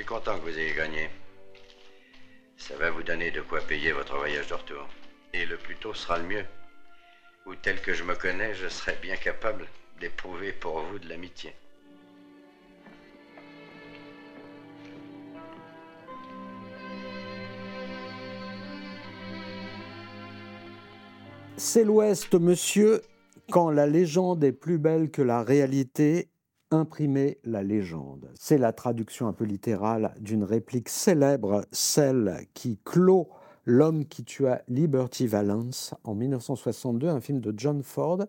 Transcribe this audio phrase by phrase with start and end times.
[0.00, 1.10] suis content que vous ayez gagné.
[2.56, 4.88] Ça va vous donner de quoi payer votre voyage de retour.
[5.34, 6.44] Et le plus tôt sera le mieux.
[7.44, 9.66] Ou tel que je me connais, je serai bien capable
[10.00, 11.52] d'éprouver pour vous de l'amitié.
[21.58, 23.02] C'est l'Ouest, monsieur,
[23.50, 26.30] quand la légende est plus belle que la réalité,
[26.70, 28.30] imprimer la légende.
[28.34, 33.28] C'est la traduction un peu littérale d'une réplique célèbre, celle qui clôt
[33.66, 38.24] L'homme qui tua Liberty Valance en 1962, un film de John Ford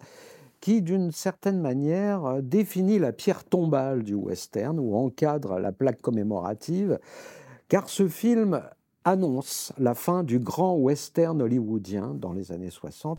[0.60, 7.00] qui, d'une certaine manière, définit la pierre tombale du western ou encadre la plaque commémorative,
[7.70, 8.62] car ce film
[9.04, 13.18] annonce la fin du grand western hollywoodien dans les années 60.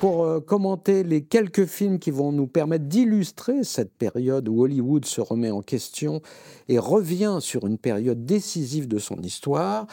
[0.00, 5.06] Pour euh, commenter les quelques films qui vont nous permettre d'illustrer cette période où Hollywood
[5.06, 6.20] se remet en question
[6.68, 9.86] et revient sur une période décisive de son histoire,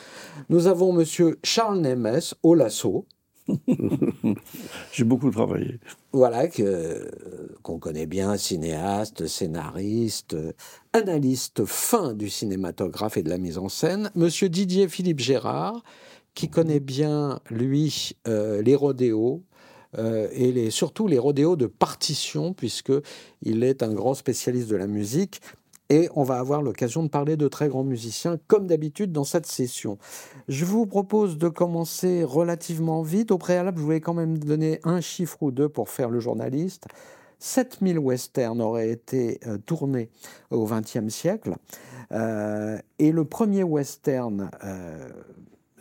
[0.50, 3.06] nous avons Monsieur Charles Nemes au lasso.
[4.92, 5.80] J'ai beaucoup travaillé.
[6.12, 6.48] Voilà,
[7.62, 10.36] qu'on connaît bien, cinéaste, scénariste,
[10.92, 14.12] analyste fin du cinématographe et de la mise en scène.
[14.16, 15.82] Monsieur Didier Philippe Gérard,
[16.36, 19.44] qui connaît bien, lui, euh, les rodéos,
[19.98, 25.42] euh, et surtout les rodéos de partition, puisqu'il est un grand spécialiste de la musique.
[25.90, 29.46] Et on va avoir l'occasion de parler de très grands musiciens, comme d'habitude dans cette
[29.46, 29.98] session.
[30.48, 33.32] Je vous propose de commencer relativement vite.
[33.32, 36.86] Au préalable, je voulais quand même donner un chiffre ou deux pour faire le journaliste.
[37.40, 40.10] 7000 westerns auraient été euh, tournés
[40.50, 41.56] au XXe siècle.
[42.14, 44.50] Euh, et le premier western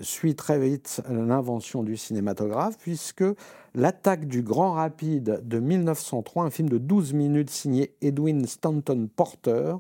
[0.03, 3.25] suit très vite l'invention du cinématographe, puisque
[3.75, 9.77] L'attaque du Grand Rapide de 1903, un film de 12 minutes signé Edwin Stanton Porter,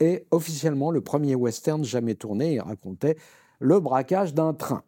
[0.00, 2.54] est officiellement le premier western jamais tourné.
[2.54, 3.16] Il racontait
[3.60, 4.82] le braquage d'un train.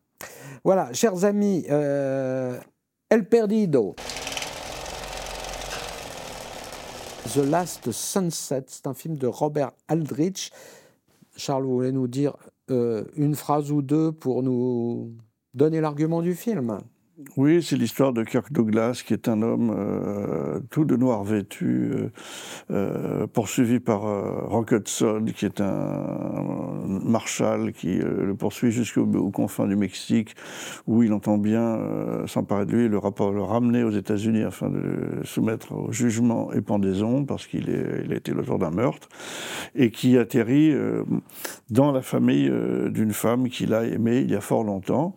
[0.64, 2.58] Voilà, chers amis, euh,
[3.08, 3.94] El Perdido.
[7.32, 10.50] The Last Sunset, c'est un film de Robert Aldrich.
[11.36, 12.36] Charles, vous voulez nous dire
[12.70, 15.16] une phrase ou deux pour nous
[15.54, 16.78] donner l'argument du film
[17.36, 21.90] oui, c'est l'histoire de Kirk Douglas, qui est un homme euh, tout de noir vêtu,
[21.92, 22.08] euh,
[22.70, 24.02] euh, poursuivi par
[24.48, 30.34] Rock Hudson, qui est un, marshal qui le poursuit jusqu'aux confins du Mexique,
[30.86, 31.78] où il entend bien
[32.26, 36.52] s'emparer de lui le, rapport, le ramener aux États-Unis afin de le soumettre au jugement
[36.52, 37.68] et pendaison, parce qu'il
[38.04, 39.08] il a été l'auteur d'un meurtre,
[39.74, 40.74] et qui atterrit
[41.70, 42.50] dans la famille
[42.90, 45.14] d'une femme qu'il a aimée il y a fort longtemps.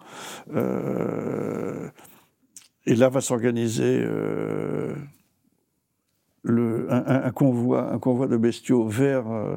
[2.85, 4.94] Et là va s'organiser euh,
[6.89, 9.55] un, convoi, un convoi de bestiaux vers, euh,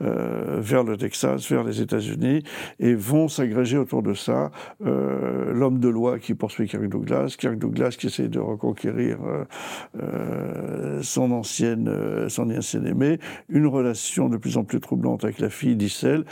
[0.00, 2.42] euh, vers le Texas, vers les États-Unis,
[2.80, 4.50] et vont s'agréger autour de ça
[4.80, 9.18] l'homme de loi qui poursuit Kirk Douglas, Kirk Douglas qui essaie de reconquérir
[11.02, 13.18] son ancienne, son ancienne aimée,
[13.48, 16.24] une relation de plus en plus troublante avec la fille d'Issel,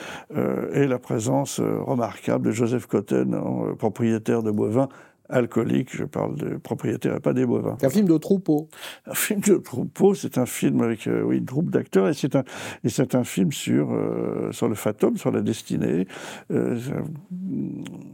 [0.72, 4.88] et la présence remarquable de Joseph Cotton, propriétaire de bovins
[5.30, 7.76] alcoolique, je parle de propriétaire et pas des bovins.
[7.82, 8.68] Un film de troupeau.
[9.06, 12.36] Un film de troupeau, c'est un film avec euh, oui, une troupe d'acteurs et c'est
[12.36, 12.44] un,
[12.84, 16.06] et c'est un film sur, euh, sur le fatum, sur la destinée.
[16.50, 16.78] Euh,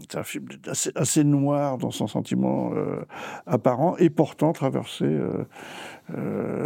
[0.08, 2.72] c'est un film assez, assez, noir dans son sentiment
[3.46, 5.18] apparent et pourtant traversé,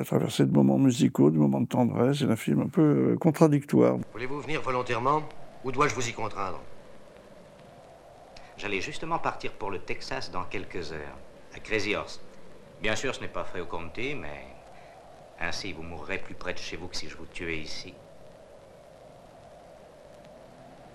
[0.04, 2.18] traversé de moments musicaux, de moments de tendresse.
[2.18, 3.98] C'est un film un peu contradictoire.
[4.12, 5.22] Voulez-vous venir volontairement
[5.64, 6.60] ou dois-je vous y contraindre?
[8.60, 11.16] J'allais justement partir pour le Texas dans quelques heures,
[11.54, 12.20] à Crazy Horse.
[12.78, 14.44] Bien sûr, ce n'est pas fait au comté, mais
[15.38, 17.94] ainsi vous mourrez plus près de chez vous que si je vous tuais ici.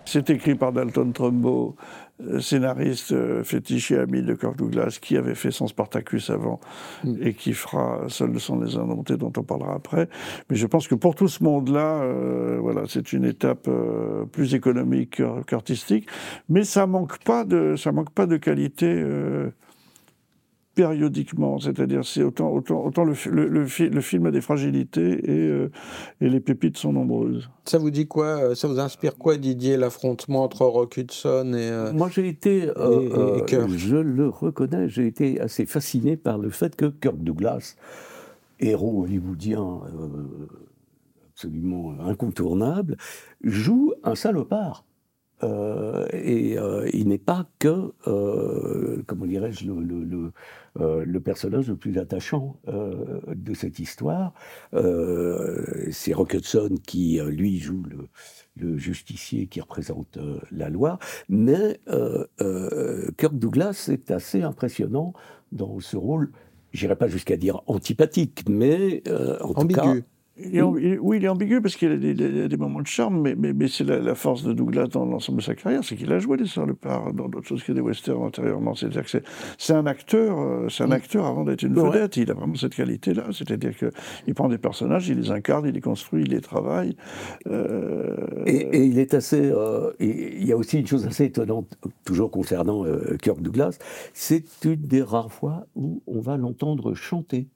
[0.05, 1.75] C'est écrit par Dalton Trumbo,
[2.23, 6.59] euh, scénariste euh, fétiche et ami de Kirk Douglas, qui avait fait son Spartacus avant
[7.03, 7.15] mm.
[7.21, 10.07] et qui fera Seul de son les indomptés, dont on parlera après.
[10.49, 13.69] Mais je pense que pour tout ce monde-là, euh, voilà, c'est une étape
[14.31, 16.07] plus économique qu'artistique.
[16.49, 19.03] Mais ça manque pas de, ça manque pas de qualité
[20.75, 23.15] périodiquement, c'est-à-dire c'est autant, autant, autant le,
[23.47, 25.71] le, film a des fragilités et, euh,
[26.19, 27.49] et, les pépites sont nombreuses.
[27.63, 31.69] Ça vous dit quoi euh, Ça vous inspire quoi, Didier, l'affrontement entre Rock Hudson et
[31.69, 36.87] euh, Moi, j'ai été, je le reconnais, j'ai été assez fasciné par le fait que
[36.87, 37.75] Kirk Douglas,
[38.59, 39.79] héros hollywoodien
[41.31, 42.97] absolument incontournable,
[43.43, 44.85] joue un salopard.
[45.43, 46.57] Et
[46.93, 47.93] il n'est pas que,
[49.05, 50.31] comment dirais-je, le,
[50.75, 54.33] le, personnage le plus attachant de cette histoire.
[54.71, 58.07] c'est Rock Hudson qui, lui, joue le,
[58.57, 60.17] le justicier qui représente
[60.51, 60.99] la loi,
[61.29, 61.79] mais
[63.17, 65.13] Kirk Douglas est assez impressionnant
[65.51, 66.31] dans ce rôle
[66.73, 69.01] j'irai pas jusqu'à dire antipathique, mais
[69.41, 69.95] en tout cas
[70.37, 73.85] oui, il est ambigu parce qu'il a, des moments de charme, mais, mais, mais c'est
[73.85, 76.67] la, force de Douglas dans l'ensemble de sa carrière, c'est qu'il a joué des Sœurs
[76.75, 78.75] part dans d'autres choses que des westerns antérieurement.
[78.75, 79.17] C'est-à-dire que
[79.57, 80.91] c'est un acteur, euh, c'est un mm.
[80.91, 82.17] acteur avant d'être une vedette.
[82.17, 85.81] Il a vraiment cette qualité-là, c'est-à-dire qu'il prend des personnages, il les incarne, il les
[85.81, 86.97] construit, il les travaille.
[87.47, 89.41] Euh, et, il est assez.
[89.41, 92.83] Euh, il y a aussi une chose assez étonnante, toujours concernant
[93.21, 93.77] Kirk Douglas,
[94.13, 97.47] c'est une des rares fois où on va l'entendre chanter.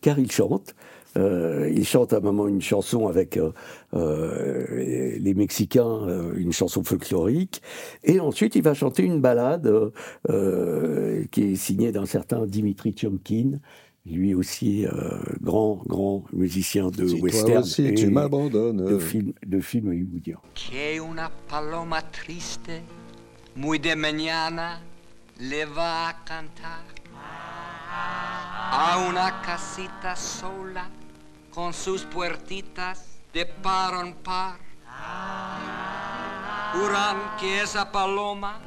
[0.00, 0.74] Car il chante.
[1.16, 3.50] Euh, il chante à un moment une chanson avec euh,
[3.94, 6.06] euh, les Mexicains,
[6.36, 7.62] une chanson folklorique,
[8.04, 9.72] et ensuite il va chanter une balade
[11.30, 13.58] qui est signée d'un certain Dimitri Tiomkin,
[14.06, 14.86] lui aussi
[15.42, 20.38] grand grand musicien de western et tu m'abandonnes de film de film hollywoodien.
[21.00, 22.70] una paloma triste,
[23.56, 24.80] muy de mañana,
[25.38, 26.99] le va a cantar
[28.72, 30.88] a una casita sola
[31.50, 34.58] con sus puertitas de par en par.
[36.72, 38.60] Juran que esa paloma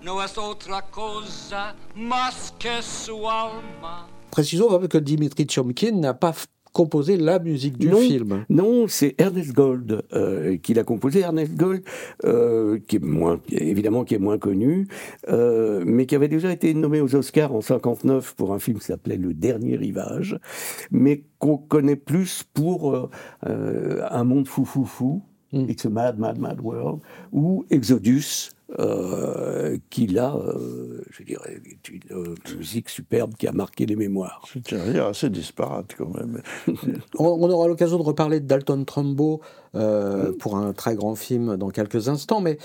[0.00, 4.06] no es otra cosa más que su alma.
[4.30, 6.46] Précisons que Dimitri Chomkin n'a pas
[6.78, 8.44] composé la musique du film.
[8.48, 11.20] Non, c'est Ernest Gold euh, qui l'a composé.
[11.22, 11.82] Ernest Gold,
[12.24, 14.86] euh, qui est moins, évidemment, qui est moins connu,
[15.28, 18.84] euh, mais qui avait déjà été nommé aux Oscars en 59 pour un film qui
[18.84, 20.38] s'appelait Le Dernier Rivage,
[20.92, 23.10] mais qu'on connaît plus pour
[23.42, 25.22] Un monde fou fou fou.
[25.52, 25.70] Mm.
[25.70, 27.00] It's a Mad, Mad, Mad World,
[27.32, 31.58] ou Exodus, euh, qui là, euh, je dirais,
[31.90, 34.42] une euh, musique superbe qui a marqué les mémoires.
[34.46, 36.42] C'est une carrière assez disparate quand même.
[37.18, 39.40] on, aura l'occasion de reparler de Dalton Trumbo
[39.72, 40.32] mm.
[40.38, 42.58] pour un très grand film dans quelques instants, mais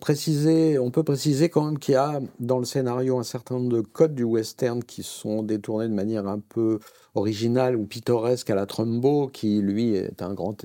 [0.00, 3.70] préciser, on peut préciser quand même qu'il y a dans le scénario un certain nombre
[3.70, 6.78] de codes du western qui sont détournés de manière un peu
[7.14, 10.64] originale ou pittoresque à la Trumbo, qui lui est un grand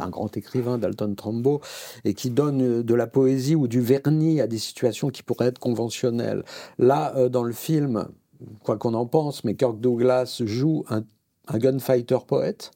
[0.00, 1.60] un grand écrivain, Dalton Trumbo,
[2.04, 5.58] et qui donne de la poésie ou du vernis à des situations qui pourraient être
[5.58, 6.44] conventionnelles.
[6.78, 8.06] Là, euh, dans le film,
[8.62, 11.04] quoi qu'on en pense, mais Kirk Douglas joue un,
[11.58, 12.72] gunfighter poète,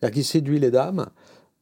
[0.00, 1.06] c'est-à-dire qu'il séduit les dames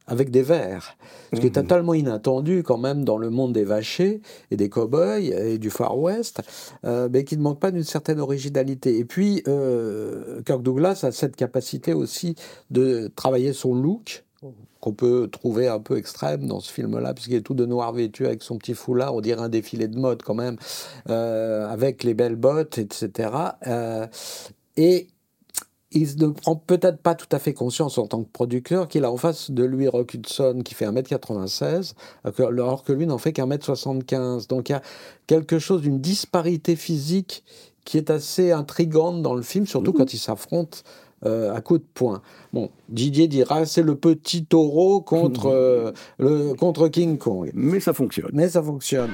[0.07, 0.97] avec des vers,
[1.33, 1.61] ce qui est mmh.
[1.61, 4.21] totalement inattendu quand même dans le monde des vachers
[4.51, 6.41] et des cow-boys et du Far West,
[6.85, 8.97] euh, mais qui ne manque pas d'une certaine originalité.
[8.97, 12.35] Et puis, euh, Kirk Douglas a cette capacité aussi
[12.71, 14.23] de travailler son look,
[14.79, 18.25] qu'on peut trouver un peu extrême dans ce film-là, puisqu'il est tout de noir vêtu
[18.25, 20.57] avec son petit foulard, on dirait un défilé de mode quand même,
[21.09, 23.29] euh, avec les belles bottes, etc.
[23.65, 24.07] Euh,
[24.75, 25.07] et
[25.91, 29.11] il ne prend peut-être pas tout à fait conscience en tant que producteur qu'il a
[29.11, 31.93] en face de lui Rock Hudson qui fait 1m96,
[32.39, 34.81] alors que lui n'en fait qu'un m 75 Donc il y a
[35.27, 37.43] quelque chose d'une disparité physique
[37.85, 39.97] qui est assez intrigante dans le film, surtout mmh.
[39.97, 40.79] quand ils s'affrontent
[41.25, 42.21] euh, à coup de poing.
[42.53, 47.51] Bon, Didier dira c'est le petit taureau contre, euh, le, contre King Kong.
[47.53, 48.29] Mais ça fonctionne.
[48.33, 49.11] Mais ça fonctionne.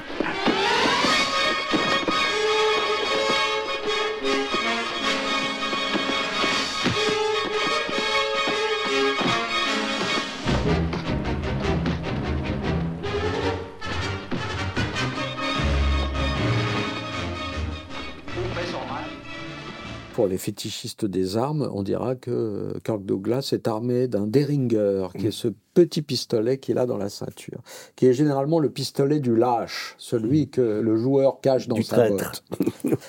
[20.14, 25.26] Pour les fétichistes des armes, on dira que Kirk Douglas est armé d'un Derringer, qui
[25.26, 27.60] est ce petit pistolet qu'il a dans la ceinture,
[27.96, 32.44] qui est généralement le pistolet du lâche, celui que le joueur cache dans sa botte.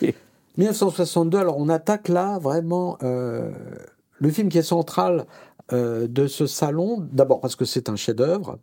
[0.58, 3.52] 1962, alors on attaque là vraiment euh,
[4.20, 5.28] le film qui est central
[5.74, 8.58] euh, de ce salon, d'abord parce que c'est un chef-d'œuvre,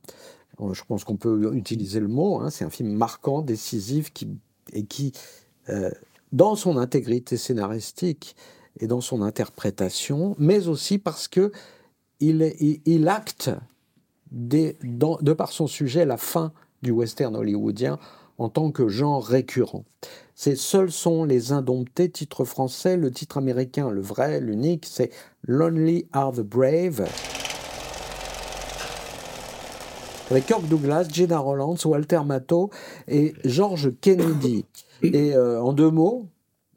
[0.72, 4.28] je pense qu'on peut utiliser le mot, hein, c'est un film marquant, décisif, qui,
[4.72, 5.12] et qui
[5.68, 5.90] euh,
[6.32, 8.36] dans son intégrité scénaristique
[8.80, 11.52] et dans son interprétation, mais aussi parce que
[12.20, 13.50] il, acte
[14.30, 17.98] de par son sujet la fin du western hollywoodien
[18.38, 19.84] en tant que genre récurrent.
[20.34, 25.10] Ces seuls sont les indomptés, titre français, le titre américain, le vrai, l'unique, c'est
[25.46, 27.06] Lonely Are the Brave.
[30.32, 32.70] Avec Kirk Douglas, Gina Rollins, Walter Matthau
[33.06, 34.64] et George Kennedy.
[35.02, 36.24] Et euh, en deux mots,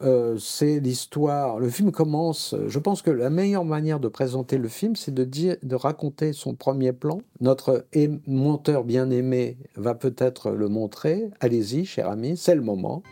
[0.01, 1.57] euh, c'est l'histoire.
[1.57, 2.53] Le film commence.
[2.67, 6.33] Je pense que la meilleure manière de présenter le film, c'est de dire, de raconter
[6.33, 7.21] son premier plan.
[7.39, 7.85] Notre
[8.27, 11.29] monteur bien aimé va peut-être le montrer.
[11.39, 13.03] Allez-y, cher ami, c'est le moment.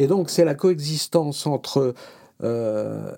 [0.00, 1.94] Et donc c'est la coexistence entre
[2.42, 3.14] euh,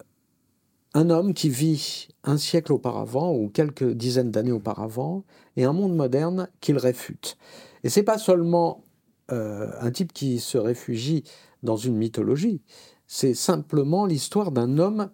[0.95, 5.23] un homme qui vit un siècle auparavant ou quelques dizaines d'années auparavant
[5.57, 7.39] et un monde moderne qu'il réfute.
[7.85, 8.83] Et c'est pas seulement
[9.31, 11.23] euh, un type qui se réfugie
[11.63, 12.61] dans une mythologie,
[13.07, 15.09] c'est simplement l'histoire d'un homme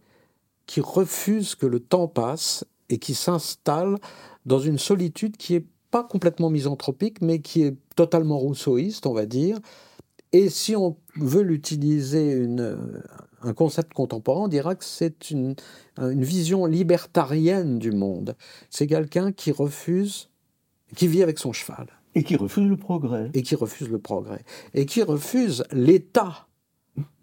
[0.64, 3.98] qui refuse que le temps passe et qui s'installe
[4.46, 9.26] dans une solitude qui est pas complètement misanthropique, mais qui est totalement rousseauiste, on va
[9.26, 9.58] dire,
[10.32, 12.46] et si on veut l'utiliser
[13.42, 15.54] un concept contemporain, on dira que c'est une,
[15.96, 18.36] une vision libertarienne du monde.
[18.70, 20.28] C'est quelqu'un qui refuse,
[20.96, 21.86] qui vit avec son cheval.
[22.14, 23.30] Et qui refuse le progrès.
[23.34, 24.42] Et qui refuse le progrès.
[24.74, 26.48] Et qui refuse l'État.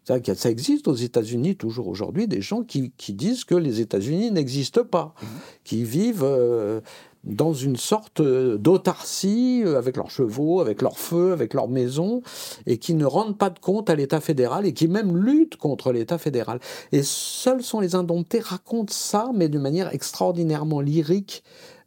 [0.06, 4.84] Ça existe aux États-Unis toujours aujourd'hui des gens qui, qui, disent que les États-Unis n'existent
[4.84, 5.26] pas, mmh.
[5.64, 6.80] qui vivent euh,
[7.26, 12.22] dans une sorte euh, d'autarcie, euh, avec leurs chevaux, avec leurs feux, avec leurs maisons,
[12.66, 15.92] et qui ne rendent pas de compte à l'État fédéral et qui même luttent contre
[15.92, 16.60] l'État fédéral.
[16.92, 21.44] Et seuls sont les indomptés racontent ça, mais d'une manière extraordinairement lyrique,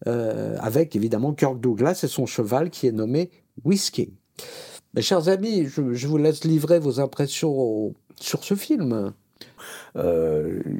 [0.07, 3.30] euh, avec évidemment Kirk Douglas et son cheval qui est nommé
[3.64, 4.11] Whiskey.
[4.95, 9.12] Mes chers amis, je, vous laisse livrer vos impressions sur ce film.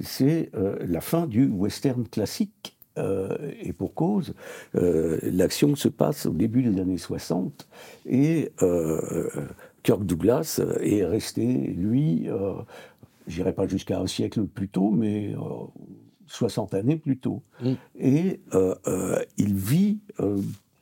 [0.03, 3.29] C'est la fin du western classique euh,
[3.61, 4.35] et pour cause,
[4.75, 7.69] euh, l'action se passe au début des années 60
[8.07, 9.29] et euh,
[9.83, 12.29] Kirk Douglas est resté, lui,
[13.27, 15.35] je n'irai pas jusqu'à un siècle plus tôt, mais
[16.27, 17.43] 60 années plus tôt.
[17.63, 17.73] Mm.
[17.99, 18.41] Et
[19.37, 20.01] il vit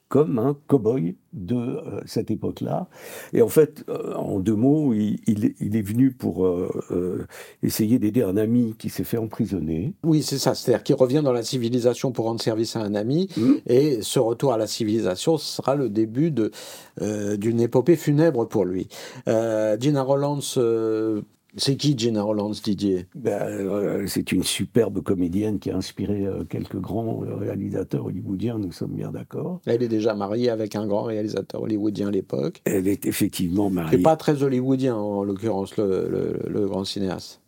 [0.08, 2.88] comme un cow-boy de euh, cette époque-là.
[3.32, 7.26] Et en fait, euh, en deux mots, il, est venu pour euh,
[7.62, 9.94] essayer d'aider un ami qui s'est fait emprisonner.
[10.04, 10.54] Oui, c'est ça.
[10.54, 13.28] C'est-à-dire qu'il revient dans la civilisation pour rendre service à un ami.
[13.36, 13.52] Mmh.
[13.66, 18.88] Et ce retour à la civilisation sera le début d'une épopée funèbre pour lui.
[19.26, 20.40] Gina Rollins
[21.56, 23.06] c'est qui Gina Rollands, Didier?
[23.14, 28.58] Ben, euh, C'est une superbe comédienne qui a inspiré euh, quelques grands euh, réalisateurs hollywoodiens,
[28.58, 29.60] nous sommes bien d'accord.
[29.66, 32.60] Elle est déjà mariée avec un grand réalisateur hollywoodien à l'époque.
[32.64, 33.98] Elle est effectivement mariée.
[33.98, 37.40] Et pas très hollywoodien, en l'occurrence, le grand cinéaste.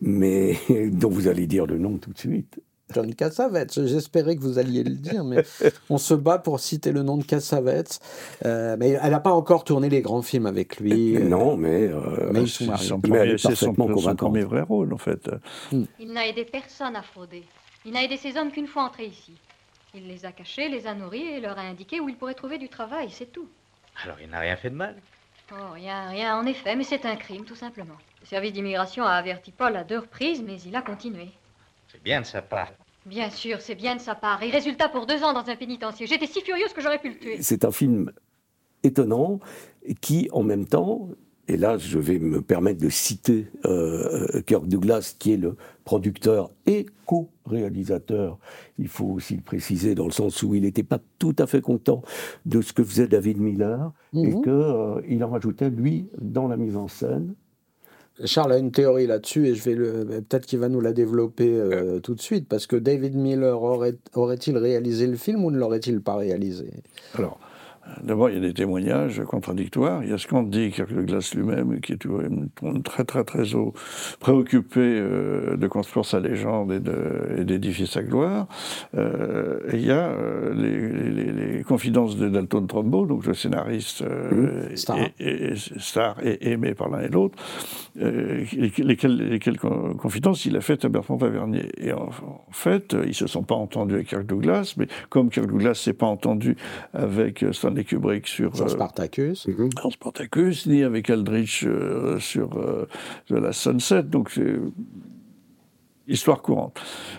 [0.00, 0.56] Mais
[0.92, 2.60] dont vous allez dire le nom tout de suite.
[2.92, 3.86] John Cassavetes.
[3.86, 5.42] J'espérais que vous alliez le dire, mais
[5.90, 8.00] on se bat pour citer le nom de Cassavetes.
[8.44, 11.16] Euh, mais elle n'a pas encore tourné les grands films avec lui.
[11.16, 12.98] Euh, non, mais, euh, mais c'est son,
[13.56, 15.30] son, premier vrai rôle, en fait.
[15.72, 15.84] Hmm.
[15.98, 17.44] Il n'a aidé personne à frauder.
[17.86, 19.32] Il n'a aidé ces hommes qu'une fois entrés ici.
[19.94, 22.58] Il les a cachés, les a nourris et leur a indiqué où ils pourraient trouver
[22.58, 23.48] du travail, c'est tout.
[24.02, 24.96] Alors il n'a rien fait de mal
[25.52, 27.94] Oh, rien, rien en effet, mais c'est un crime, tout simplement.
[28.22, 31.28] Le service d'immigration a averti Paul à deux reprises, mais il a continué.
[31.94, 32.72] C'est bien de sa part.
[33.06, 34.42] Bien sûr, c'est bien de sa part.
[34.42, 36.06] Et résultat, pour deux ans dans un pénitencier.
[36.06, 37.38] J'étais si furieuse que j'aurais pu le tuer.
[37.40, 38.10] C'est un film
[38.82, 39.38] étonnant
[40.00, 41.08] qui, en même temps,
[41.46, 46.50] et là je vais me permettre de citer euh, Kirk Douglas, qui est le producteur
[46.66, 48.38] et co-réalisateur,
[48.78, 51.60] il faut aussi le préciser, dans le sens où il n'était pas tout à fait
[51.60, 52.02] content
[52.46, 54.42] de ce que faisait David Miller, et mhm.
[54.42, 57.34] qu'il euh, en rajoutait, lui, dans la mise en scène.
[58.24, 61.50] Charles a une théorie là-dessus et je vais le, peut-être qu'il va nous la développer
[61.52, 65.58] euh, tout de suite parce que David Miller aurait, aurait-il réalisé le film ou ne
[65.58, 66.70] l'aurait-il pas réalisé?
[67.14, 67.40] Alors,
[68.02, 70.02] D'abord, il y a des témoignages contradictoires.
[70.02, 72.06] Il y a ce qu'en dit Kirk Glass lui-même, qui est
[72.82, 73.44] très, très, très
[74.20, 78.46] préoccupé euh, de construire sa légende et d'édifier sa gloire.
[78.96, 84.76] Euh, et il y a euh, les, confidences de Dalton Trumbo, donc le scénariste mmh.
[84.76, 84.98] Star.
[85.18, 87.38] Et, star et aimé par l'un et l'autre,
[87.96, 91.70] lesquelles, lesquelles, confidences il a faites à Bertrand Tavernier.
[91.78, 92.10] Et en,
[92.50, 96.06] fait, ils se sont pas entendus avec Kirk Douglas, mais comme Kirk Douglas s'est pas
[96.06, 96.56] entendu
[96.92, 99.48] avec Stan Stanley Kubrick sur, sur euh, Spartacus.
[99.48, 102.50] Euh, Spartacus, ni avec Aldrich euh, sur
[103.28, 104.04] The Last Sunset.
[104.04, 104.38] Donc
[106.06, 106.78] Histoire courante.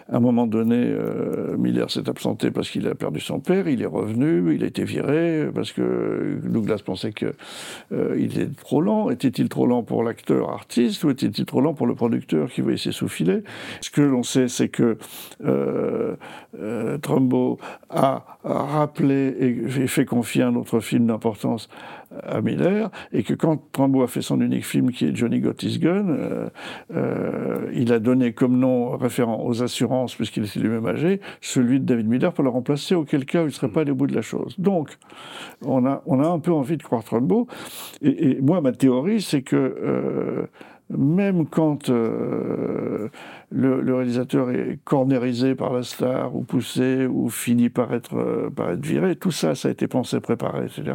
[0.09, 3.81] À un moment donné, euh, Miller s'est absenté parce qu'il a perdu son père, il
[3.81, 7.33] est revenu, il a été viré parce que Douglas pensait qu'il
[7.91, 9.09] euh, était trop lent.
[9.09, 12.77] Était-il trop lent pour l'acteur artiste ou était-il trop lent pour le producteur qui voyait
[12.77, 13.41] ses sous-filets
[13.81, 14.99] Ce que l'on sait, c'est que
[15.43, 16.15] euh,
[16.59, 17.57] euh Trumbo
[17.89, 21.67] a rappelé et fait confier un autre film d'importance
[22.23, 25.55] à Miller, et que quand Trumbo a fait son unique film qui est Johnny Got
[25.61, 26.49] His Gun, euh,
[26.93, 31.85] euh, il a donné comme nom référent aux assurances, puisqu'il était lui-même âgé, celui de
[31.85, 34.15] David Miller pour le remplacer, auquel cas il ne serait pas allé au bout de
[34.15, 34.55] la chose.
[34.59, 34.97] Donc,
[35.63, 37.47] on a, on a un peu envie de croire Trumbo,
[38.01, 40.45] et, moi, ma théorie, c'est que euh,
[40.89, 43.09] même quand euh,
[43.49, 48.69] le, réalisateur est cornérisé par la star ou poussé ou finit par être, euh, par
[48.71, 50.93] être viré, tout ça, ça a été pensé, préparé, etc.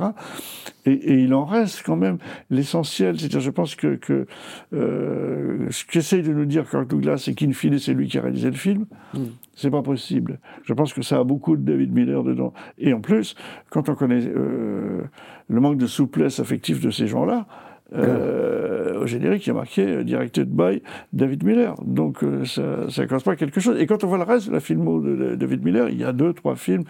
[0.86, 2.18] Et, il en reste quand même
[2.50, 3.18] l'essentiel.
[3.18, 4.26] C'est-à-dire, je pense que, que
[4.72, 8.22] euh, ce qu'essaye de nous dire Kirk Douglas, c'est qu'in fine, c'est lui qui a
[8.22, 8.86] réalisé le film.
[9.14, 9.24] Mm.
[9.56, 10.38] C'est pas possible.
[10.64, 12.54] Je pense que ça a beaucoup de David Miller dedans.
[12.78, 13.34] Et en plus,
[13.70, 17.46] quand on connaît le manque de souplesse affective de ces gens-là,
[17.92, 20.82] euh, au générique, il y a marqué euh, Directed by
[21.12, 21.74] David Miller.
[21.82, 23.78] Donc euh, ça ne cause pas quelque chose.
[23.80, 26.32] Et quand on voit le reste la filmo de, David Miller, il y a deux,
[26.32, 26.84] trois films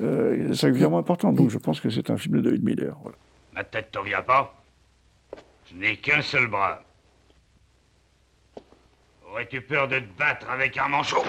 [0.00, 1.32] euh, singulièrement importants.
[1.32, 2.96] Donc je pense que c'est un film de David Miller.
[3.54, 4.54] Ma tête t'en vient pas?
[5.70, 6.82] Je n'ai qu'un seul bras.
[9.30, 11.22] Aurais-tu peur de te battre avec un manchot?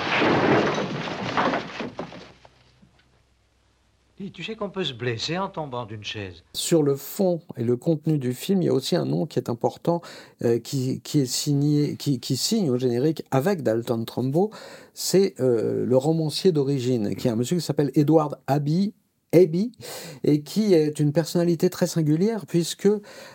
[4.31, 6.43] Tu sais qu'on peut se blesser en tombant d'une chaise.
[6.53, 9.39] Sur le fond et le contenu du film, il y a aussi un nom qui
[9.39, 10.01] est important,
[10.43, 14.51] euh, qui, qui, signe au générique avec Dalton Trumbo.
[14.93, 18.93] C'est euh, le romancier d'origine, qui est un monsieur qui s'appelle Edward Abbey,
[19.33, 19.71] Abbey,
[20.23, 22.89] et qui est une personnalité très singulière puisque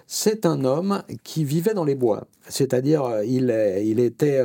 [0.06, 2.28] c'est un homme qui vivait dans les bois.
[2.48, 3.52] C'est-à-dire, euh, il,
[3.84, 4.40] il était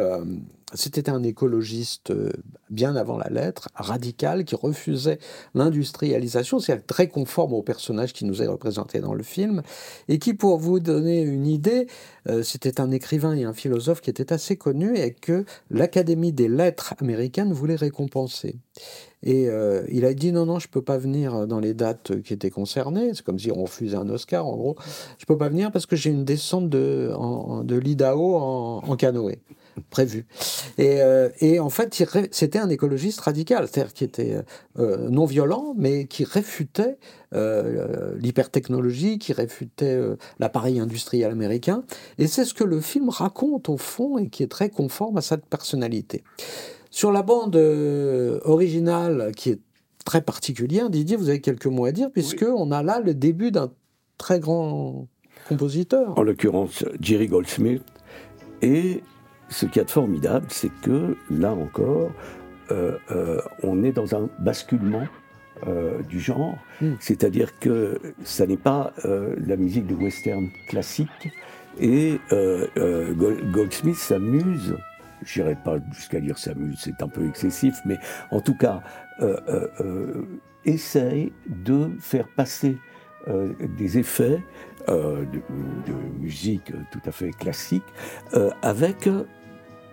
[0.73, 2.31] c'était un écologiste euh,
[2.69, 5.19] bien avant la lettre, radical, qui refusait
[5.53, 9.61] l'industrialisation, c'est très conforme au personnage qui nous est représenté dans le film,
[10.07, 11.87] et qui, pour vous donner une idée,
[12.27, 16.47] euh, c'était un écrivain et un philosophe qui était assez connu et que l'Académie des
[16.47, 18.57] lettres américaines voulait récompenser.
[19.25, 22.33] Et euh, il a dit non, non, je peux pas venir dans les dates qui
[22.33, 23.13] étaient concernées.
[23.13, 24.75] C'est comme si on refusait un Oscar, en gros.
[25.17, 27.13] Je peux pas venir parce que j'ai une descente de,
[27.69, 29.39] l'Idaho en canoë
[29.89, 30.25] prévu.
[30.77, 34.37] Et, euh, et en fait, c'était un écologiste radical, c'est-à-dire qui était
[34.79, 36.97] euh, non violent, mais qui réfutait
[37.33, 39.99] euh, l'hypertechnologie, qui réfutait
[40.39, 41.83] l'appareil industriel américain.
[42.17, 45.21] Et c'est ce que le film raconte au fond et qui est très conforme à
[45.21, 46.23] cette personnalité.
[46.89, 47.55] Sur la bande
[48.45, 49.59] originale, qui est
[50.05, 53.51] très particulière, Didier, vous avez quelques mots à dire, puisque on a là le début
[53.51, 53.71] d'un
[54.17, 55.07] très grand
[55.47, 56.17] compositeur.
[56.17, 57.83] En l'occurrence, Jerry Goldsmith.
[58.61, 59.01] Et
[59.49, 62.11] ce qui est formidable, c'est que là encore,
[62.71, 65.05] euh, euh, on est dans un basculement
[65.67, 66.93] euh, du genre, hmm.
[66.99, 71.31] c'est-à-dire que ça n'est pas la musique de western classique,
[71.79, 72.19] et
[73.51, 74.77] Goldsmith s'amuse,
[75.23, 77.97] je n'irai pas jusqu'à dire s'amuse, c'est un peu excessif, mais
[78.31, 78.81] en tout cas,
[80.65, 82.77] essaye de faire passer
[83.77, 84.39] des effets
[84.87, 87.83] de, de, musique tout à fait classique
[88.61, 89.07] avec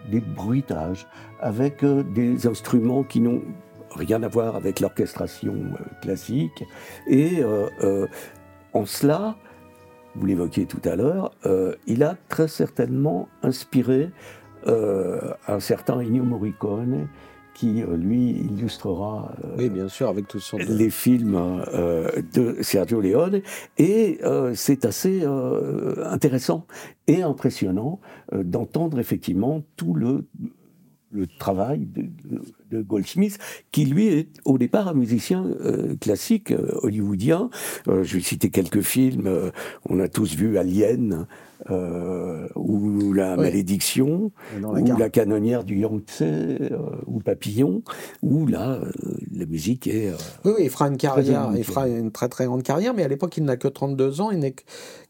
[0.08, 1.06] des bruitages,
[1.40, 3.42] avec euh, des instruments qui n'ont
[3.94, 6.64] rien à voir avec l'orchestration euh, classique.
[7.06, 8.06] Et euh,
[8.72, 9.36] en cela,
[10.14, 11.32] vous l'évoquiez tout à l'heure,
[11.86, 14.10] il a très certainement inspiré
[14.66, 17.08] un certain Ennio Morricone
[17.54, 21.62] qui, lui, illustrera oui, bien sûr, avec tout son les films
[22.34, 23.42] de Sergio Leone.
[23.78, 24.20] Et
[24.54, 25.24] c'est assez
[26.04, 26.66] intéressant
[27.06, 28.00] et impressionnant
[28.32, 30.26] d'entendre effectivement tout le,
[31.10, 32.10] le travail de,
[32.72, 33.38] Goldsmith,
[33.72, 35.46] qui lui est au départ un musicien
[36.00, 36.52] classique
[36.82, 37.50] hollywoodien.
[37.86, 39.52] je vais citer quelques films.
[39.88, 41.26] on a tous vu Alien,
[41.68, 46.70] euh, ou La Malédiction, ou La Canonnière du Yangtze, euh,
[47.06, 47.82] ou Papillon,
[48.22, 48.90] où là, euh,
[49.34, 50.10] la musique est.
[50.44, 53.36] oui, il fera une carrière, il fera une très très grande carrière, mais à l'époque,
[53.36, 54.54] il n'a que 32 ans, il n'est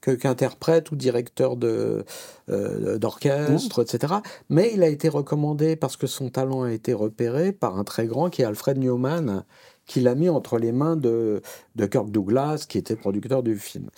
[0.00, 2.04] qu'interprète ou directeur de,
[2.48, 4.14] d'orchestre, etc.
[4.48, 8.06] Mais il a été recommandé parce que son talent a été repéré par un très
[8.06, 9.44] grand qui est Alfred Newman,
[9.86, 11.42] qui l'a mis entre les mains de,
[11.76, 13.90] Kirk Douglas, qui était producteur du film.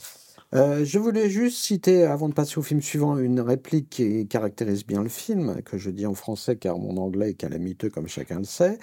[0.55, 4.87] Euh, je voulais juste citer, avant de passer au film suivant, une réplique qui caractérise
[4.87, 8.39] bien le film, que je dis en français car mon anglais est calamiteux comme chacun
[8.39, 8.79] le sait.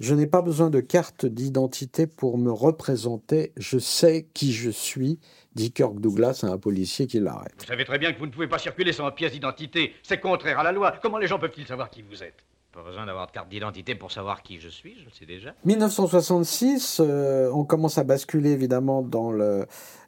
[0.00, 3.52] Je n'ai pas besoin de carte d'identité pour me représenter.
[3.56, 5.20] Je sais qui je suis,
[5.54, 7.54] dit Kirk Douglas à un policier qui l'arrête.
[7.58, 9.94] Vous savez très bien que vous ne pouvez pas circuler sans pièce d'identité.
[10.02, 10.94] C'est contraire à la loi.
[11.00, 12.44] Comment les gens peuvent-ils savoir qui vous êtes?
[12.74, 15.54] Pas besoin d'avoir de carte d'identité pour savoir qui je suis, je le sais déjà.
[15.64, 19.66] 1966, euh, on commence à basculer évidemment dans le,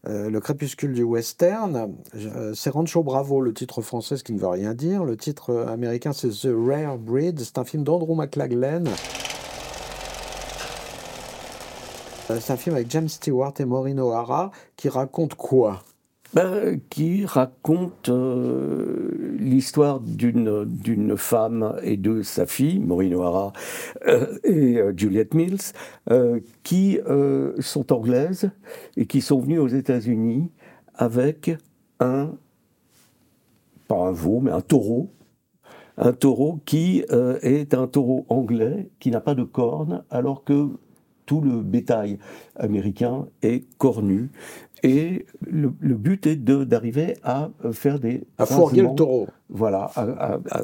[0.08, 1.94] euh, le crépuscule du western.
[2.16, 5.04] Euh, c'est Rancho Bravo, le titre français, ce qui ne veut rien dire.
[5.04, 7.38] Le titre américain, c'est The Rare Breed.
[7.38, 8.88] C'est un film d'Andrew McLaglen.
[12.26, 15.84] C'est un film avec James Stewart et Maureen O'Hara qui raconte quoi?
[16.36, 23.54] Ben, qui raconte euh, l'histoire d'une femme et de sa fille, Maureen O'Hara
[24.06, 25.72] euh, et euh, Juliette Mills,
[26.62, 26.98] qui
[27.60, 28.50] sont anglaises
[28.98, 30.50] et qui sont venues aux États-Unis
[30.94, 31.50] avec
[32.00, 32.32] un,
[33.88, 35.14] pas un veau, mais un taureau.
[35.96, 40.68] Un taureau qui est un taureau anglais, qui n'a pas de cornes, alors que
[41.26, 42.18] tout le bétail
[42.54, 44.30] américain est cornu.
[44.82, 48.22] Et le, le but est de- d'arriver à euh, faire des.
[48.38, 49.26] À fourguer le taureau.
[49.48, 50.62] Voilà, à- à- à-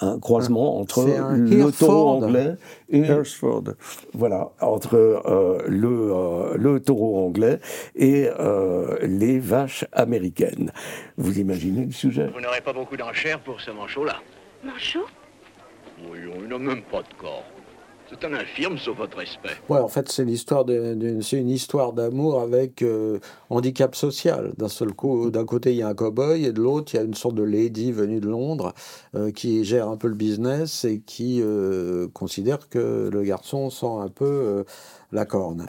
[0.00, 1.78] un croisement entre C'est un le Hereford.
[1.88, 2.54] taureau anglais
[2.88, 2.98] et.
[3.00, 3.62] Hereford.
[4.12, 7.60] Voilà, entre euh, le, euh, le taureau anglais
[7.94, 10.72] et euh, les vaches américaines.
[11.16, 12.26] Vous imaginez le sujet?
[12.34, 14.16] Vous n'aurez pas beaucoup d'enchères pour ce manchot-là.
[14.64, 15.06] Manchot?
[16.10, 17.44] Oui, il n'a même pas de corps.
[18.10, 19.56] C'est un infirme, sauf votre respect.
[19.68, 24.52] Ouais, en fait, c'est l'histoire d'une c'est une histoire d'amour avec euh, handicap social.
[24.58, 27.00] D'un seul coup, d'un côté, il y a un cow-boy et de l'autre, il y
[27.00, 28.74] a une sorte de lady venue de Londres
[29.14, 33.86] euh, qui gère un peu le business et qui euh, considère que le garçon sent
[33.86, 34.64] un peu
[35.12, 35.66] la corne.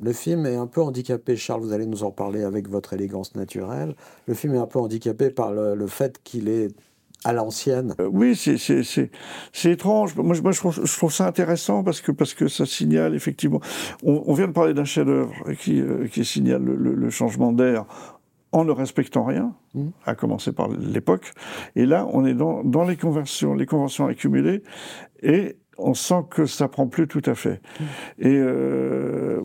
[0.00, 3.34] Le film est un peu handicapé, Charles, vous allez nous en parler avec votre élégance
[3.34, 3.96] naturelle.
[4.26, 6.68] Le film est un peu handicapé par le, le fait qu'il est
[7.24, 7.94] à l'ancienne.
[8.00, 9.10] Euh, oui, c'est- c'est c'est-
[9.52, 10.14] c'est étrange.
[10.16, 13.14] Moi, je, moi, je, trouve, je trouve ça intéressant parce que, parce que ça signale
[13.14, 13.60] effectivement.
[14.04, 17.52] On, on vient de parler d'un chef-d'œuvre qui, euh, qui signale le, le- le changement
[17.52, 17.84] d'air
[18.52, 19.88] en ne respectant rien, Mm.
[20.06, 21.32] à commencer par l'époque.
[21.76, 24.62] Et là, on est dans, dans les conversions, les conventions accumulées,
[25.22, 27.60] et on sent que ça prend plus tout à fait.
[28.18, 29.42] Et euh,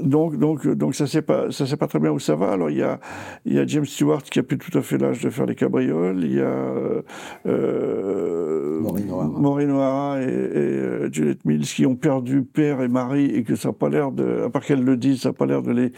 [0.00, 2.52] donc, donc, donc ça ne sait pas, ça sait pas très bien où ça va.
[2.52, 3.00] Alors il y a,
[3.44, 5.54] il y a James Stewart qui a plus tout à fait l'âge de faire les
[5.54, 6.22] cabrioles.
[6.22, 7.02] Il y a
[7.46, 10.20] euh, Maureen O'Hara.
[10.22, 13.74] Et, et, euh, Juliette Mills qui ont perdu père et mari et que ça n'a
[13.74, 15.92] pas l'air de, à part qu'elles le disent, ça n'a pas l'air de les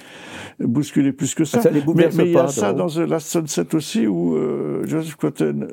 [0.60, 1.58] bousculer plus que ça.
[1.58, 4.06] Ah, ça les mais mais il y a pas, ça dans The Last Sunset aussi
[4.06, 5.68] où euh, Joseph Cotten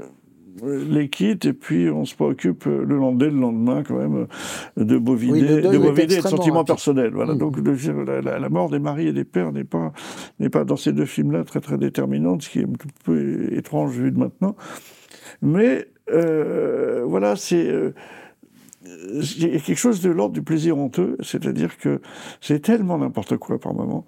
[0.65, 4.27] les quitte et puis on se préoccupe le lendemain, le lendemain quand même
[4.77, 6.67] de beaux Oui, de et de sentiments rapide.
[6.67, 7.11] personnels.
[7.13, 7.33] Voilà.
[7.35, 7.37] Mm.
[7.37, 9.93] Donc le- la, la- mort des maris et des pères n'est pas
[10.39, 12.73] n'est pas dans ces deux films-là très très déterminante, ce qui est un
[13.03, 14.55] peu étrange vu de maintenant.
[15.41, 17.91] Mais euh, voilà, c'est euh,
[18.85, 22.01] il y a quelque chose de l'ordre du plaisir honteux, c'est-à-dire que
[22.41, 24.05] c'est tellement n'importe quoi par moment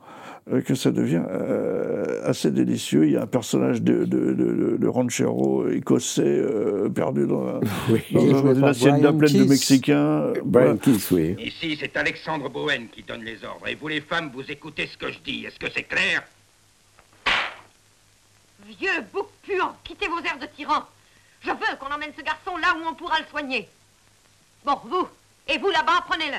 [0.66, 3.06] que ça devient euh, assez délicieux.
[3.06, 7.60] Il y a un personnage de, de, de, de ranchero écossais euh, perdu dans, un-
[7.90, 8.04] Oui.
[8.12, 9.44] dans une assiette Brian pleine de.
[9.46, 9.96] Mexicains.
[9.98, 10.78] euh, Brian voilà.
[10.78, 11.36] Keith, oui.
[11.40, 13.68] Ici, c'est Alexandre Bowen qui donne les ordres.
[13.68, 15.46] Et vous, les femmes, vous écoutez ce que je dis.
[15.46, 16.22] Est-ce que c'est clair?
[18.68, 20.84] Vieux bouc puant, quittez vos airs de tyran.
[21.42, 23.68] Je veux qu'on emmène ce garçon là où on pourra le soigner.
[24.66, 25.08] Bon, vous,
[25.48, 26.38] et vous là-bas, prenez-le.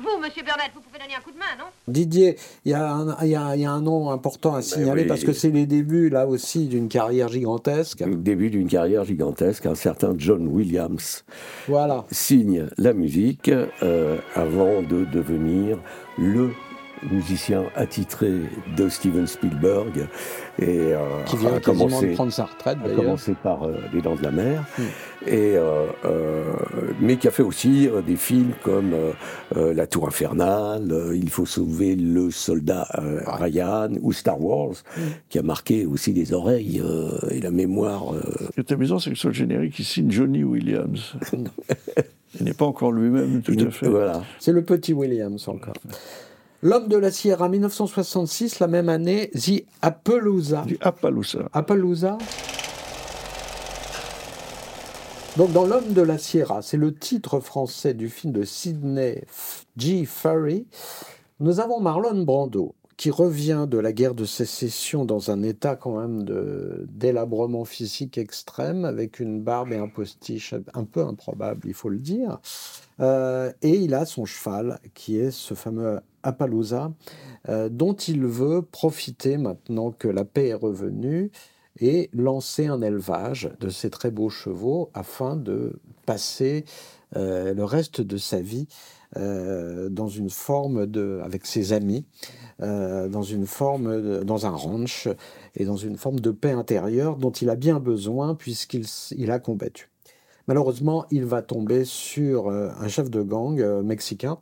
[0.00, 1.64] Vous, monsieur Burnett, vous pouvez donner un coup de main, non?
[1.88, 4.62] Didier, il y, a un- il y a- il y a un nom important à
[4.62, 5.08] signaler oui.
[5.08, 8.00] parce que c'est les débuts, là aussi, d'une carrière gigantesque.
[8.00, 11.24] Le début d'une carrière gigantesque, un certain John Williams
[11.66, 12.04] Voilà.
[12.12, 13.48] signe la musique
[13.82, 15.78] euh, avant de devenir
[16.16, 16.50] le
[17.10, 18.30] musicien attitré
[18.76, 20.06] de Steven Spielberg
[20.58, 23.74] et euh, Qui vient a quasiment commencé- de prendre sa retraite, a commencé par euh,
[23.92, 24.82] Les Dents de la Mer, Mm.
[25.26, 26.44] et, euh, euh,
[27.00, 28.92] mais qui a fait aussi euh, des films comme
[29.56, 35.00] La Tour Infernale, euh, Il faut sauver le soldat euh, Ryan, ou Star Wars, Mm.
[35.28, 38.14] qui a marqué aussi les oreilles euh, et la mémoire.
[38.14, 41.14] euh, Ce qui est amusant, c'est que sur le générique, il signe Johnny Williams.
[42.38, 43.88] il n'est pas encore lui-même tout à fait.
[43.88, 44.22] Voilà.
[44.38, 45.74] C'est le petit Williams encore.
[46.60, 50.62] L'homme de la Sierra, 1966, la même année, The Appaloosa.
[50.62, 51.48] Du Appaloosa.
[51.52, 52.18] Appaloosa
[55.36, 59.22] Donc, dans L'homme de la Sierra, c'est le titre français du film de Sidney
[59.76, 60.04] G.
[60.04, 60.66] Fury.
[61.38, 66.00] Nous avons Marlon Brando, qui revient de la guerre de sécession dans un état quand
[66.00, 71.74] même de délabrement physique extrême, avec une barbe et un postiche un peu improbable, il
[71.74, 72.40] faut le dire.
[72.98, 76.92] Euh, et il a son cheval, qui est ce fameux Appaloosa,
[77.48, 81.30] euh, dont il veut profiter maintenant que la paix est revenue
[81.80, 86.64] et lancer un élevage de ces très beaux chevaux afin de passer
[87.16, 88.66] euh, le reste de sa vie
[89.16, 92.04] euh, dans une forme de, avec ses amis,
[92.60, 95.08] dans une forme, dans un ranch
[95.54, 98.84] et dans une forme de paix intérieure dont il a bien besoin puisqu'il
[99.16, 99.90] il a combattu.
[100.48, 104.38] Malheureusement, il va tomber sur un chef de gang mexicain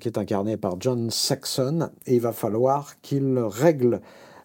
[0.00, 4.00] qui est incarné par John Saxon et il va falloir qu'il règle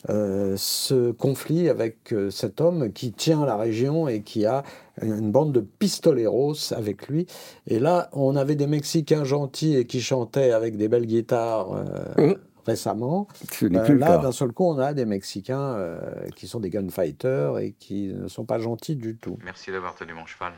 [0.08, 4.64] ce conflit avec cet homme qui tient la région et qui a
[5.02, 7.28] une bande de pistoleros avec lui.
[7.68, 12.32] Et là, on avait des Mexicains gentils et qui chantaient avec des belles guitares euh,
[12.34, 12.36] mmh.
[12.66, 13.28] récemment.
[13.62, 17.74] Euh, là, d'un seul coup, on a des Mexicains euh, qui sont des gunfighters et
[17.74, 19.38] qui ne sont pas gentils du tout.
[19.44, 20.54] Merci d'avoir tenu mon cheval.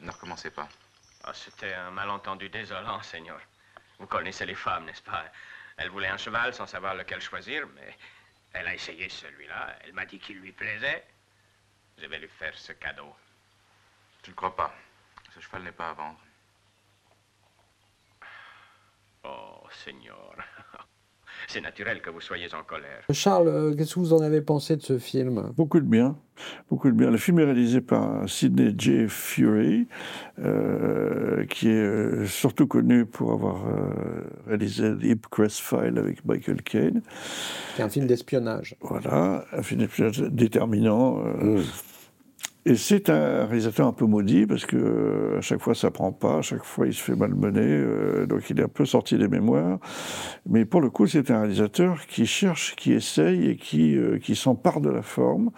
[0.00, 0.68] Ne recommencez pas.
[1.24, 3.38] Ah, c'était un malentendu désolant, Seigneur.
[4.02, 5.24] Vous connaissez les femmes, n'est-ce pas?
[5.76, 7.96] Elle voulait un cheval sans savoir lequel choisir, mais
[8.52, 9.78] elle a essayé celui-là.
[9.80, 11.06] Elle m'a dit qu'il lui plaisait.
[11.98, 13.14] Je vais lui faire ce cadeau.
[14.24, 14.74] Je ne crois pas.
[15.32, 16.20] Ce cheval n'est pas à vendre.
[19.22, 20.34] Oh, Seigneur.
[21.48, 23.02] C'est naturel que vous soyez en colère.
[23.10, 25.52] Charles, euh, qu'est-ce que vous en avez pensé de ce film?
[25.56, 26.16] Beaucoup de bien.
[26.70, 27.10] Beaucoup de bien.
[27.10, 29.06] Le film est réalisé par Sidney J.
[29.08, 29.86] Fury,
[30.38, 33.64] euh, qui est euh, surtout connu pour avoir
[34.46, 37.02] réalisé The Crest File avec Michael Caine.
[37.76, 38.76] C'est un film d'espionnage.
[38.80, 41.16] Voilà, un film d'espionnage déterminant.
[41.16, 41.62] Mmh.
[42.64, 46.12] Et c'est un réalisateur un peu maudit parce que euh, à chaque fois ça prend
[46.12, 49.18] pas, à chaque fois il se fait malmener, euh, donc il est un peu sorti
[49.18, 49.80] des mémoires.
[50.46, 54.36] Mais pour le coup, c'est un réalisateur qui cherche, qui essaye et qui, euh, qui
[54.36, 55.50] s'empare de la forme.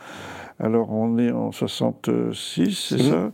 [0.60, 3.32] Alors on est en 66, c'est ça?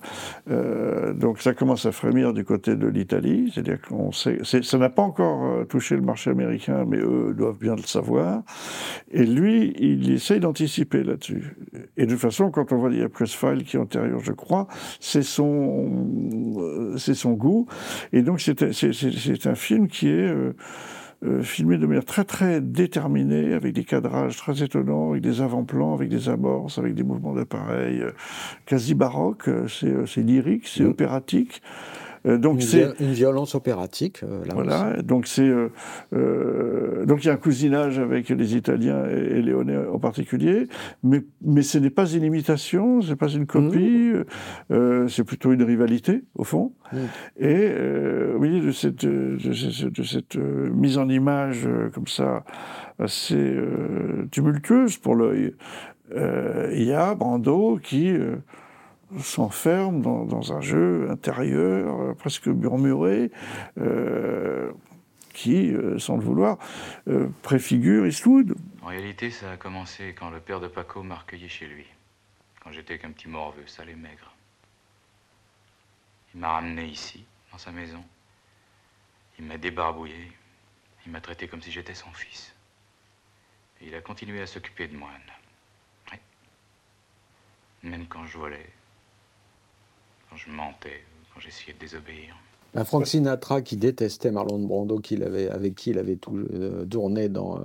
[0.50, 4.88] Euh, Donc ça commence à frémir du côté de l'Italie, c'est-à-dire qu'on sait, ça n'a
[4.88, 8.42] pas encore euh, touché le marché américain, mais eux doivent bien le savoir.
[9.10, 11.56] Et lui, il essaye d'anticiper là-dessus.
[11.96, 14.66] Et de toute façon, quand on voit The Press File qui est antérieur, je crois,
[14.98, 17.66] c'est son, euh, c'est son goût.
[18.12, 20.54] Et donc c'est un film qui est euh,
[21.42, 26.08] filmé de manière très très déterminée, avec des cadrages très étonnants, avec des avant-plans, avec
[26.08, 28.12] des amorces, avec des mouvements d'appareil euh,
[28.66, 29.48] quasi baroques.
[29.48, 31.62] Euh, c'est lyrique, c'est opératique.
[32.26, 34.22] Euh, donc c'est une violence opératique.
[34.22, 35.50] Euh, voilà, donc c'est
[36.12, 40.68] euh, donc il y a un cousinage avec les Italiens et, Léonais en particulier,
[41.02, 44.12] mais mais ce n'est pas une imitation, c'est pas une copie,
[44.70, 45.08] mmh.
[45.08, 46.72] c'est plutôt une rivalité au fond.
[46.92, 46.96] Mmh.
[47.38, 47.72] Et
[48.36, 52.44] oui, de cette de, cette mise en image comme ça
[52.98, 53.56] assez
[54.30, 55.54] tumultueuse pour l'œil.
[56.14, 58.12] Il y a Brando qui
[59.18, 63.30] s'enferme dans, un jeu intérieur, euh, presque murmuré,
[63.78, 64.72] euh,
[65.32, 66.58] qui, euh, sans le vouloir,
[67.42, 68.54] préfigure Eastwood.
[68.82, 71.86] En réalité, ça a commencé quand le père de Paco m'a recueilli chez lui,
[72.62, 74.34] quand j'étais qu'un petit morveux, sale et maigre.
[76.34, 78.02] Il m'a ramené ici, dans sa maison.
[79.38, 80.32] Il m'a débarbouillé.
[81.06, 82.54] Il m'a traité comme si j'étais son fils.
[83.80, 85.08] Et il a continué à s'occuper de moi.
[86.12, 86.18] Oui.
[87.82, 88.70] Même quand je volais,
[90.30, 91.02] quand je mentais,
[91.34, 92.36] quand j'essayais de désobéir.
[92.74, 97.28] Ben, Frank Sinatra, qui détestait Marlon Brando, avait, avec qui il avait tout, euh, tourné
[97.28, 97.62] dans euh,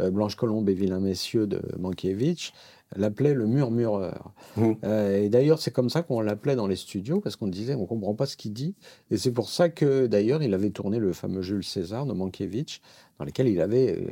[0.00, 2.52] euh, Blanche Colombe et Vilain Messieurs de Mankiewicz,
[2.96, 4.32] l'appelait le murmureur.
[4.56, 4.72] Mmh.
[4.84, 7.86] et d'ailleurs, c'est comme ça qu'on l'appelait dans les studios, parce qu'on disait, on ne
[7.86, 8.74] comprend pas ce qu'il dit.
[9.12, 12.80] Et c'est pour ça que, d'ailleurs, il avait tourné le fameux Jules César de Mankiewicz,
[13.20, 14.08] dans lequel il avait,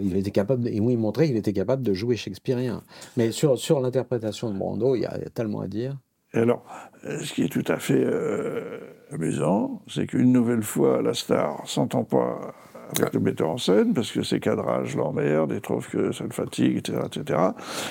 [0.00, 2.82] il était capable, et où il montrait qu'il était capable de jouer shakespearien.
[3.18, 5.98] Mais sur, sur l'interprétation de Brando, il y a tellement à dire.
[6.34, 6.64] Et alors,
[7.04, 8.78] ce qui est tout à fait euh,
[9.12, 12.54] amusant, c'est qu'une nouvelle fois, la star s'entend pas
[13.00, 16.30] avec le metteur en scène, parce que ses cadrages l'emmerdent, il trouve que ça le
[16.30, 17.40] fatigue, etc., etc.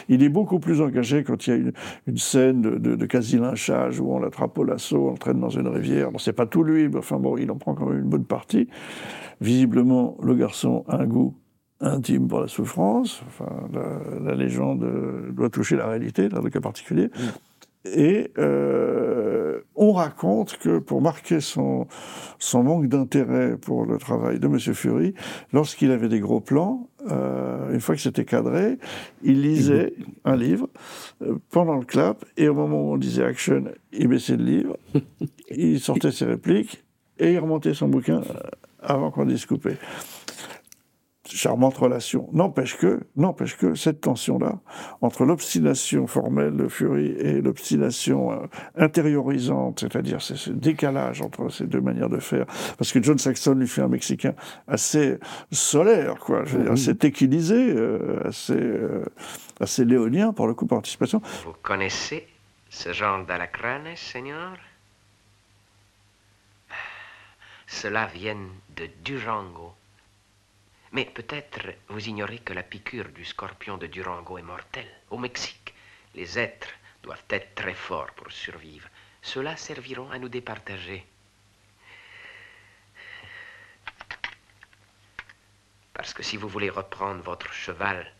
[0.10, 1.72] Il est beaucoup plus engagé quand il y a
[2.08, 6.12] une, scène de, quasi-lynchage où on l'attrape au lasso, on le traîne dans une rivière.
[6.12, 8.26] Bon, c'est pas tout lui, mais enfin bon, il en prend quand même une bonne
[8.26, 8.68] partie.
[9.40, 11.36] Visiblement, le garçon a un goût
[11.80, 13.24] intime pour la souffrance.
[13.28, 13.50] Enfin,
[14.24, 14.86] la, légende
[15.32, 17.06] doit toucher la réalité, dans le cas particulier.
[17.08, 17.51] Mm.
[17.86, 21.88] Et euh, on raconte que pour marquer son,
[22.38, 24.60] son manque d'intérêt pour le travail de M.
[24.60, 25.16] Fury,
[25.52, 28.78] lorsqu'il avait des gros plans, euh, une fois que c'était cadré,
[29.24, 29.94] il lisait
[30.26, 30.70] un livre
[31.24, 34.78] euh, pendant le clap, et au moment où on disait action, il baissait le livre,
[35.50, 36.84] il sortait ses répliques,
[37.18, 38.22] et il remontait son bouquin
[38.80, 39.78] avant qu'on dise couper
[41.36, 42.30] charmante relation.
[42.34, 44.60] N'empêche que, n'empêche que cette tension-là,
[45.02, 48.46] entre l'obstination formelle de Fury et l'obstination euh,
[48.78, 52.46] intériorisante, c'est-à-dire ce décalage entre ces deux manières de faire,
[52.78, 54.34] parce que John Saxon lui fait un Mexicain
[54.68, 55.18] assez
[55.52, 59.06] solaire, quoi, je veux dire, assez tequilisé, euh, assez, euh,
[59.60, 61.22] assez léonien, pour le coup, participation.
[61.46, 62.28] Vous connaissez
[62.70, 64.54] ce genre d'alacranes, Seigneur?
[67.68, 68.38] Cela vient
[68.76, 69.74] de Durango.
[70.92, 74.92] Mais peut-être vous ignorez que la piqûre du scorpion de Durango est mortelle.
[75.10, 75.74] Au Mexique,
[76.16, 78.90] les êtres doivent être très forts pour survivre.
[79.22, 81.06] ceux-là serviront à nous départager.
[85.94, 88.12] Parce que si vous voulez reprendre votre cheval,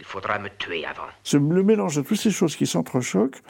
[0.00, 1.06] il faudra me tuer avant.
[1.22, 3.40] Ce- Le mélange de toutes ces choses qui s'entrechoquent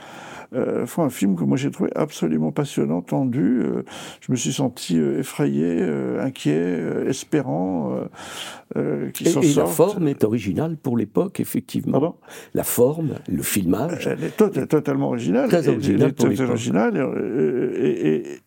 [0.52, 3.60] euh, font un film que moi j'ai trouvé absolument passionnant, tendu.
[3.62, 3.84] Euh,
[4.20, 8.04] je me suis senti euh, effrayé, euh, inquiet, euh, espérant euh,
[8.76, 12.16] euh, qu'il Et, et la forme est originale pour l'époque, effectivement.
[12.54, 14.08] la forme, le filmage.
[14.08, 15.48] Elle est tot- totalement originale.
[15.48, 16.96] Très originale Elle est pour originale.
[17.80, 18.40] et- et- et-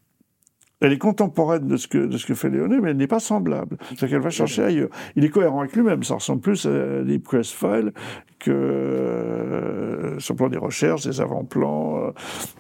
[0.84, 3.19] elle est contemporaine de ce que, de ce que fait Léoné, mais elle n'est pas
[3.19, 3.78] semblable.
[3.89, 4.89] C'est-à-dire qu'elle va chercher ailleurs.
[5.15, 6.04] Il est cohérent avec lui-même.
[6.04, 7.91] Ça ressemble plus à Deep Quest File
[8.39, 12.12] que euh, sur le plan des recherches, des avant-plans, euh,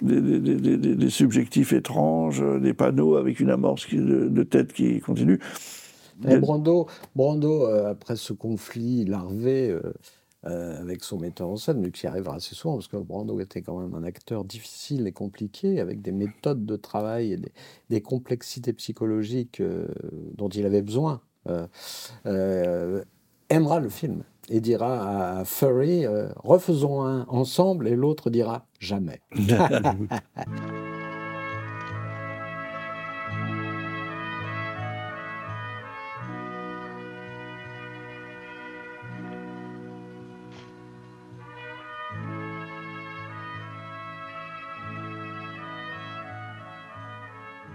[0.01, 4.27] des, des- des- des- des subjectifs étranges, euh, des panneaux avec une amorce qui- de,
[4.27, 5.39] de tête qui continue.
[6.29, 9.81] Et Brando, Brando euh, après ce conflit larvé euh,
[10.45, 13.61] euh, avec son metteur en scène, lui qui arrivera assez souvent, parce que Brando était
[13.61, 17.39] quand même un acteur difficile et compliqué, avec des méthodes de travail et
[17.89, 19.87] des, complexités psychologiques euh,
[20.35, 23.03] dont il avait besoin, euh,
[23.49, 29.21] aimera le film et dira à Furry, refaisons un ensemble, et l'autre dira jamais.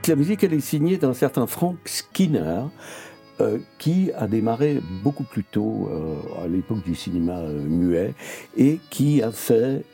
[0.08, 2.62] La musique, elle est signée d'un certain Frank Skinner,
[3.42, 8.14] euh, qui a démarré beaucoup plus tôt, euh, à l'époque du cinéma euh, muet,
[8.56, 9.84] et qui a fait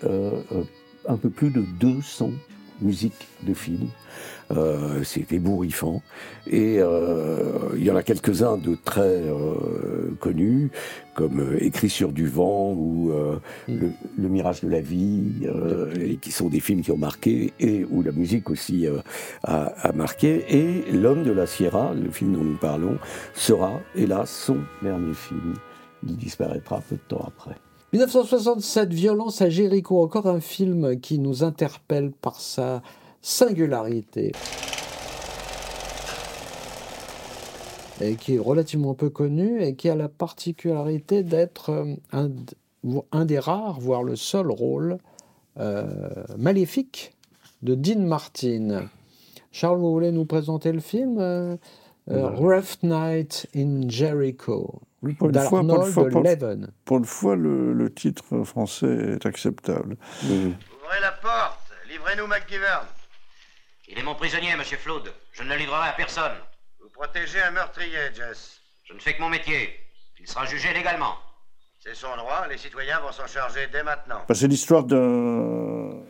[1.08, 2.30] un peu plus de 200
[2.80, 3.88] musiques de films.
[4.50, 6.02] Euh, c'est ébouriffant.
[6.46, 10.70] Et euh, il y en a quelques-uns de très euh, connus,
[11.14, 13.36] comme euh, Écrit sur du vent ou euh,
[13.68, 17.52] le, Le mirage de la vie, euh, et qui sont des films qui ont marqué,
[17.58, 18.98] et où la musique aussi euh,
[19.44, 20.44] a, a marqué.
[20.48, 22.98] Et L'homme de la Sierra, le film dont nous parlons,
[23.34, 25.54] sera, hélas, son dernier film.
[26.06, 27.56] Il disparaîtra peu de temps après.
[27.94, 32.82] 1967, Violence à Jéricho, encore un film qui nous interpelle par sa
[33.28, 34.32] singularité
[38.02, 41.94] et qui est relativement peu connu et qui a la particularité d'être euh,
[43.12, 44.98] un, des rares, voire le seul rôle
[45.58, 45.86] euh,
[46.36, 47.14] maléfique
[47.62, 48.88] de Dean Martin.
[49.52, 51.56] Charles, vous voulez nous présenter le film euh,
[52.10, 56.68] euh, Rough Night in Jericho Oui, pour une fois, pour une d'Arnold fois, pour- Leven.
[56.84, 59.96] Pour une fois, le, le titre français est acceptable.
[60.24, 61.58] Ouvrez la porte,
[61.90, 62.84] livrez-nous McGivern.
[63.88, 65.12] Il est mon prisonnier, monsieur Flood.
[65.32, 66.32] Je ne le livrerai à personne.
[66.80, 68.60] Vous protégez un meurtrier, Jess.
[68.84, 69.68] Je ne fais que mon métier.
[70.20, 71.14] Il sera jugé légalement.
[71.78, 74.22] C'est son droit, les citoyens vont s'en charger dès maintenant.
[74.26, 76.00] Bah, c'est l'histoire d'un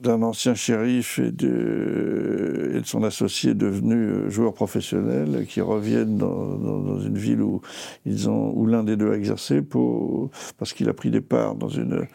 [0.00, 6.16] d'un ancien shérif et de, et de son associé devenu euh, joueur professionnel qui reviennent
[6.16, 7.60] dans, dans- dans une ville où,
[8.06, 11.54] ils ont, où l'un des deux a exercé pour, parce qu'il a pris des parts
[11.54, 12.08] dans une,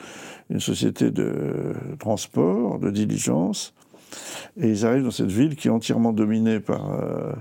[0.49, 3.75] une société de transport, de diligence.
[4.57, 7.33] Et ils arrivent dans cette ville qui est entièrement dominée par, euh,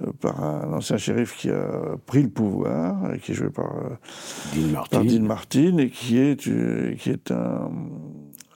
[0.00, 3.76] euh, par un ancien shérif qui a pris le pouvoir, et qui est joué par,
[3.76, 3.90] euh,
[4.54, 4.96] Dean Martin.
[4.96, 6.40] par Dean Martin, et qui est,
[6.98, 7.70] qui est un,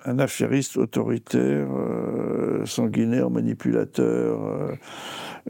[0.04, 4.74] un affairiste autoritaire, euh, sanguinaire, manipulateur, euh,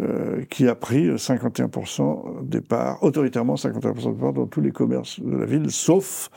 [0.01, 5.21] euh, qui a pris 51% des parts, autoritairement 51% des parts dans tous les commerces
[5.21, 6.31] de la ville, sauf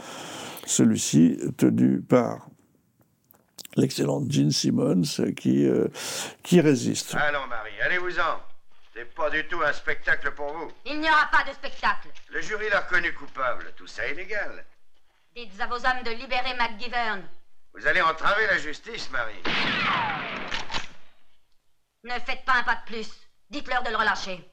[0.66, 2.50] celui-ci tenu par
[3.76, 5.88] l'excellente Gene Simmons qui, euh,
[6.44, 7.16] qui résiste.
[7.16, 8.42] Allons, Marie, allez-vous-en.
[8.94, 10.72] C'est pas du tout un spectacle pour vous.
[10.86, 12.08] Il n'y aura pas de spectacle.
[12.30, 13.74] Le jury l'a reconnu coupable.
[13.76, 14.66] Tout ça est légal.
[15.36, 17.22] Dites à vos hommes de libérer McGivern.
[17.74, 19.44] Vous allez entraver la justice, Marie.
[22.06, 23.10] Ne faites pas un pas de plus.
[23.50, 24.50] Dites-leur de le relâcher.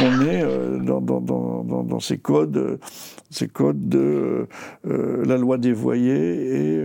[0.00, 2.78] On est euh, dans, ces codes, euh,
[3.30, 4.46] ces codes de
[4.86, 6.82] euh, la loi des voyés et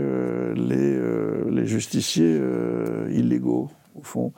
[0.55, 2.39] les, justiciers
[3.09, 4.33] illégaux, au fond.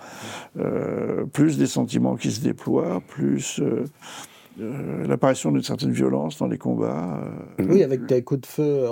[1.33, 3.61] Plus des sentiments qui se déploient, plus
[5.07, 7.19] l'apparition d'une certaine violence dans les combats.
[7.57, 8.85] Oui, avec des coups de feu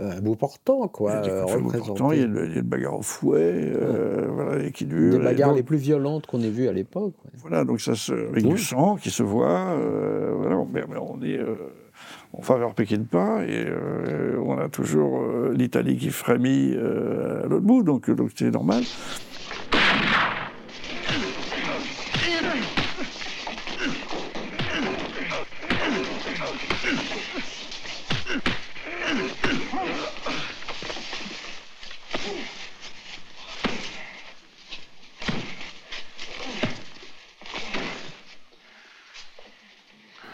[0.00, 1.20] euh, à bout portant, quoi.
[1.22, 1.90] des coups de euh, feu représentés.
[1.90, 5.12] importants, il y a il y a bagarre au fouet, euh, voilà, et qui dure.
[5.12, 7.14] Des et bagarres donc- les plus violentes qu'on ait vues à l'époque.
[7.24, 7.30] ouais.
[7.40, 8.50] Voilà, donc ça se, avec Oui.
[8.50, 11.54] du sang qui se voit, euh, voilà, mais, mais on est euh,
[12.32, 17.64] en faveur Pékin-Pas et euh, on a toujours euh, l'Italie qui frémit euh, à l'autre
[17.64, 18.82] bout, donc donc c'est normal.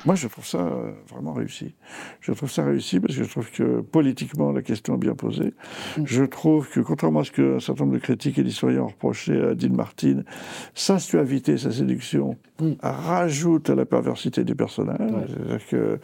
[0.05, 1.74] Moi, je trouve ça euh, vraiment réussi.
[2.20, 5.55] Je trouve ça réussi parce que je trouve que politiquement, la question est bien posée.
[5.96, 6.03] Mm.
[6.05, 9.40] Je trouve que, contrairement à ce qu'un certain nombre de critiques et d'historiens ont reproché
[9.40, 10.22] à Dean Martin,
[10.74, 12.72] sa suavité, sa séduction mm.
[12.82, 15.36] rajoute à la perversité du personnage.
[15.70, 16.00] Que,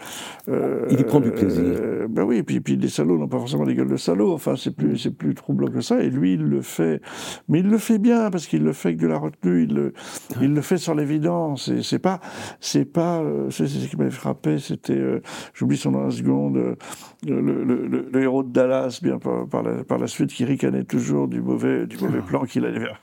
[0.48, 1.64] euh, Il y prend du plaisir.
[1.64, 4.32] Euh, ben oui, et puis, puis les salauds n'ont pas forcément des gueules de salauds.
[4.32, 6.00] Enfin, c'est plus, c'est plus troublant que ça.
[6.02, 7.02] Et lui, il le fait.
[7.48, 9.64] Mais il le fait bien parce qu'il le fait avec de la retenue.
[9.64, 9.92] Il le,
[10.40, 11.68] il le fait sur l'évidence.
[11.68, 12.20] Et c'est pas,
[12.60, 13.22] c'est pas,
[13.88, 15.20] qui m'avait frappé, c'était, euh,
[15.54, 16.74] j'oublie son nom seconde, euh,
[17.26, 21.98] le, héros de Dallas, bien par, la, la, suite, qui ricanait toujours du mauvais, du
[21.98, 23.02] mauvais plan qu'il allait faire,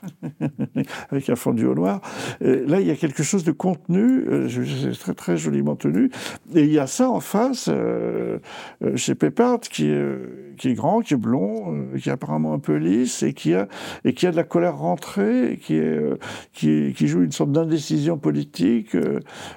[1.10, 2.00] avec un fondu au noir.
[2.40, 6.10] là, il y a quelque chose de contenu, euh, c'est très, très joliment tenu,
[6.54, 7.70] et il y a ça en face,
[8.94, 13.32] chez Peppard, qui est, grand, qui est blond, qui est apparemment un peu lisse, et
[13.32, 13.68] qui a,
[14.04, 18.96] et qui a de la colère rentrée, qui joue une sorte d'indécision politique,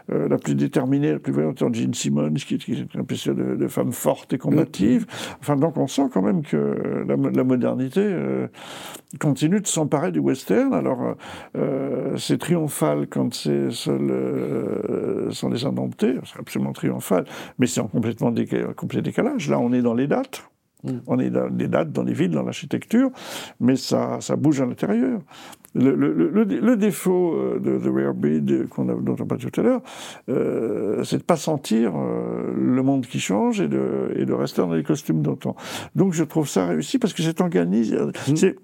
[0.08, 3.92] la plus déterminée, la plus voyante en Gene Simmons, qui est, un spécial de, femme
[3.92, 5.06] forte et combative.
[5.42, 8.48] Enfin, donc on sent quand même que la, modernité euh,
[9.20, 10.74] continue de s'emparer du western.
[10.74, 11.16] Alors,
[11.58, 17.26] euh, c'est triomphal quand c'est seul, euh, sans les indomptés, c'est absolument triomphal,
[17.58, 18.34] mais c'est en complètement
[18.76, 19.50] complet décalage.
[19.50, 20.44] Là, on est dans les dates.
[20.84, 20.92] Mm.
[21.08, 23.10] On est dans les dates, dans les villes, dans l'architecture,
[23.60, 25.22] mais ça, ça bouge à l'intérieur.
[25.76, 29.50] Le, le, le, le, défaut euh, de The Rare Breed qu'on a, dont on parlait
[29.52, 29.82] tout à l'heure,
[30.28, 34.62] euh, c'est de pas sentir euh, le monde qui change et de, et de rester
[34.62, 35.56] dans les costumes d'autant.
[35.96, 37.98] Donc je trouve ça réussi parce que c'est organisé.
[37.98, 38.36] Mmh.
[38.36, 38.56] C'est,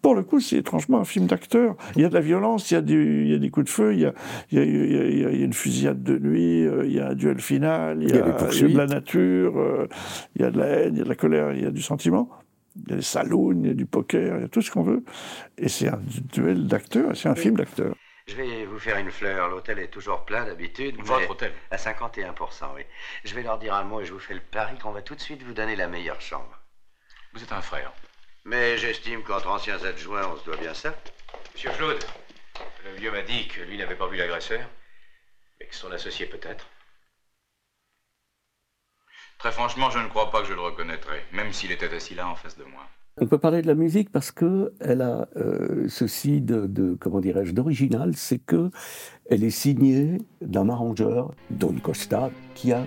[0.00, 1.76] pour le coup, c'est étrangement un film d'acteur.
[1.94, 3.66] Il y a de la violence, il y a, du, il y a des coups
[3.66, 4.14] de feu, il y a,
[4.50, 7.38] il y a, il y a, une fusillade de nuit, il y a un duel
[7.38, 9.88] final, il y a, il y a de la nature,
[10.36, 11.70] il y a de la haine, il y a de la colère, il y a
[11.70, 12.30] du sentiment
[12.84, 14.70] il y a des saloons, il y a du poker, il y a tout ce
[14.70, 15.04] qu'on veut.
[15.58, 16.00] Et c'est un
[16.32, 17.94] duel d'acteurs, c'est un film d'acteurs.
[18.26, 19.48] Je vais vous faire une fleur.
[19.48, 20.96] L'hôtel est toujours plein d'habitude.
[21.00, 22.82] Votre hôtel À 51%, oui.
[23.24, 25.14] Je vais leur dire un mot et je vous fais le pari qu'on va tout
[25.14, 26.60] de suite vous donner la meilleure chambre.
[27.32, 27.92] Vous êtes un frère.
[28.44, 30.94] Mais j'estime qu'entre anciens adjoints, on se doit bien ça.
[31.54, 32.04] Monsieur Claude,
[32.84, 34.68] le vieux m'a dit que lui n'avait pas vu l'agresseur,
[35.60, 36.66] mais que son associé peut-être.
[39.38, 42.28] Très franchement, je ne crois pas que je le reconnaîtrais, même s'il était assis là
[42.28, 42.82] en face de moi.
[43.18, 47.52] On peut parler de la musique parce que elle a euh, ceci de, comment dirais-je
[47.52, 48.70] d'original, c'est que
[49.30, 52.86] elle est signée d'un arrangeur, Don Costa, qui a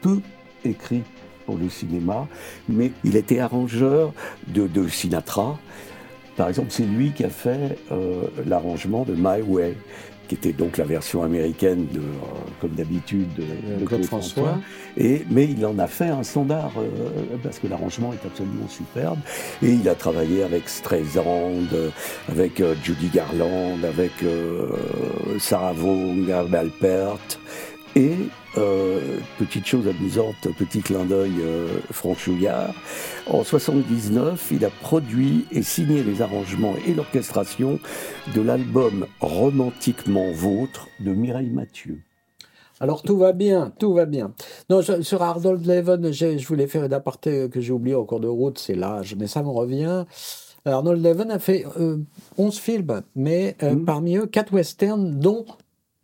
[0.00, 0.20] peu
[0.64, 1.04] écrit
[1.46, 2.26] pour le cinéma,
[2.68, 4.12] mais il était arrangeur
[4.48, 5.56] de, Sinatra.
[6.36, 9.76] Par exemple, c'est lui qui a fait euh, l'arrangement de My Way,
[10.30, 12.02] qui était donc la version américaine, de, euh,
[12.60, 14.60] comme d'habitude, de, Claude François.
[14.96, 19.18] Et, mais il en a fait un standard, euh, parce que l'arrangement est absolument superbe.
[19.60, 21.66] Et il a travaillé avec Streisand,
[22.28, 24.12] avec euh, Judy Garland, avec
[25.40, 27.18] Sarah Vaughan, Alpert.
[27.96, 28.14] Et,
[28.56, 32.72] euh, petite chose amusante, petit clin d'œil euh, franchouillard,
[33.26, 37.80] en 79, il a produit et signé les arrangements et l'orchestration
[38.34, 41.98] de l'album Romantiquement Vôtre de Mireille Mathieu.
[42.78, 44.32] Alors tout va bien, tout va bien.
[44.70, 48.28] Non, sur Arnold Levin, je voulais faire une aparté que j'ai oublié en cours de
[48.28, 50.06] route, c'est l'âge, mais ça me revient.
[50.64, 52.06] Arnold Levin a fait 11
[52.38, 53.84] euh, films, mais mmh.
[53.84, 55.44] parmi eux 4 westerns, dont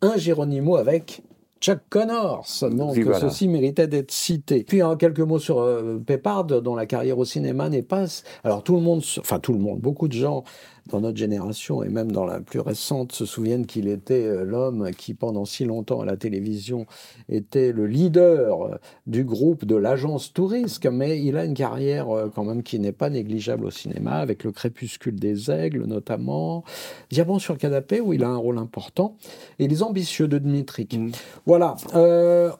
[0.01, 1.23] un Geronimo avec
[1.59, 4.63] Chuck Connors, donc ceci méritait d'être cité.
[4.63, 8.05] Puis en quelques mots sur euh, Peppard, dont la carrière au cinéma n'est pas...
[8.43, 10.43] Alors tout le monde, enfin tout le monde, beaucoup de gens
[10.89, 14.91] dans notre génération et même dans la plus récente se souviennent qu'il était euh, l'homme
[14.97, 16.85] qui pendant si longtemps à la télévision
[17.29, 18.75] était le leader euh,
[19.05, 22.91] du groupe de l'agence Tourisque, mais il a une carrière euh, quand même qui n'est
[22.91, 26.63] pas négligeable au cinéma, avec le crépuscule des aigles notamment,
[27.09, 29.15] Diamant sur le canapé où il a un rôle important,
[29.59, 30.87] et Les ambitieux de Dmitri.
[30.91, 31.11] Mm.
[31.45, 31.75] Voilà.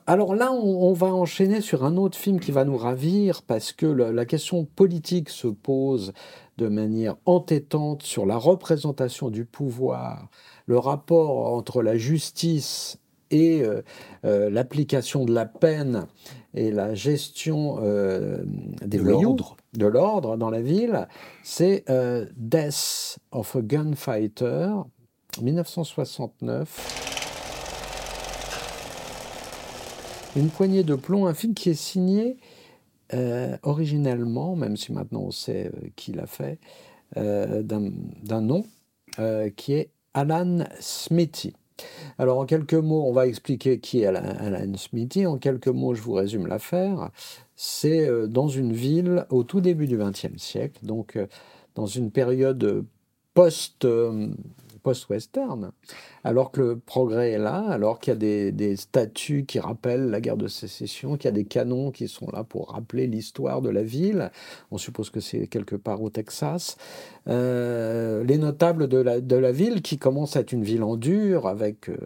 [0.06, 3.86] alors là, on, va enchaîner sur un autre film qui va nous ravir parce que
[3.86, 6.12] la question politique se pose
[6.58, 10.28] de manière entêtante sur la représentation du pouvoir,
[10.66, 12.98] le rapport entre la justice
[13.30, 13.82] et euh,
[14.24, 16.06] euh, l'application de la peine
[16.54, 18.42] et la gestion euh,
[18.84, 19.36] des voyous,
[19.74, 21.06] de l'ordre dans la ville,
[21.44, 21.84] c'est
[22.36, 24.70] Death of a Gunfighter,
[25.40, 27.04] 1969.
[30.36, 32.38] Une poignée de plomb, un film qui est signé
[33.14, 36.58] euh, originellement, même si maintenant on sait euh, qui l'a fait,
[37.16, 38.64] euh, d'un nom
[39.56, 41.54] qui est Alan Smithy.
[42.18, 45.26] Alors en quelques mots, on va expliquer qui est Alan, Smithy.
[45.26, 47.10] En quelques mots, je vous résume l'affaire.
[47.56, 51.18] C'est dans une ville au tout début du XXe siècle, donc
[51.74, 52.84] dans une période
[53.34, 53.84] post
[54.88, 55.72] post-western,
[56.24, 60.22] alors que le progrès est là, alors qu'il y a des, statues qui rappellent la
[60.22, 63.68] guerre de sécession, qu'il y a des canons qui sont là pour rappeler l'histoire de
[63.68, 64.30] la ville.
[64.70, 66.78] On suppose que c'est quelque part au Texas.
[67.28, 68.96] Euh, les notables de
[69.36, 71.90] la, ville qui commence à être une ville en dur avec...
[71.90, 71.96] Euh,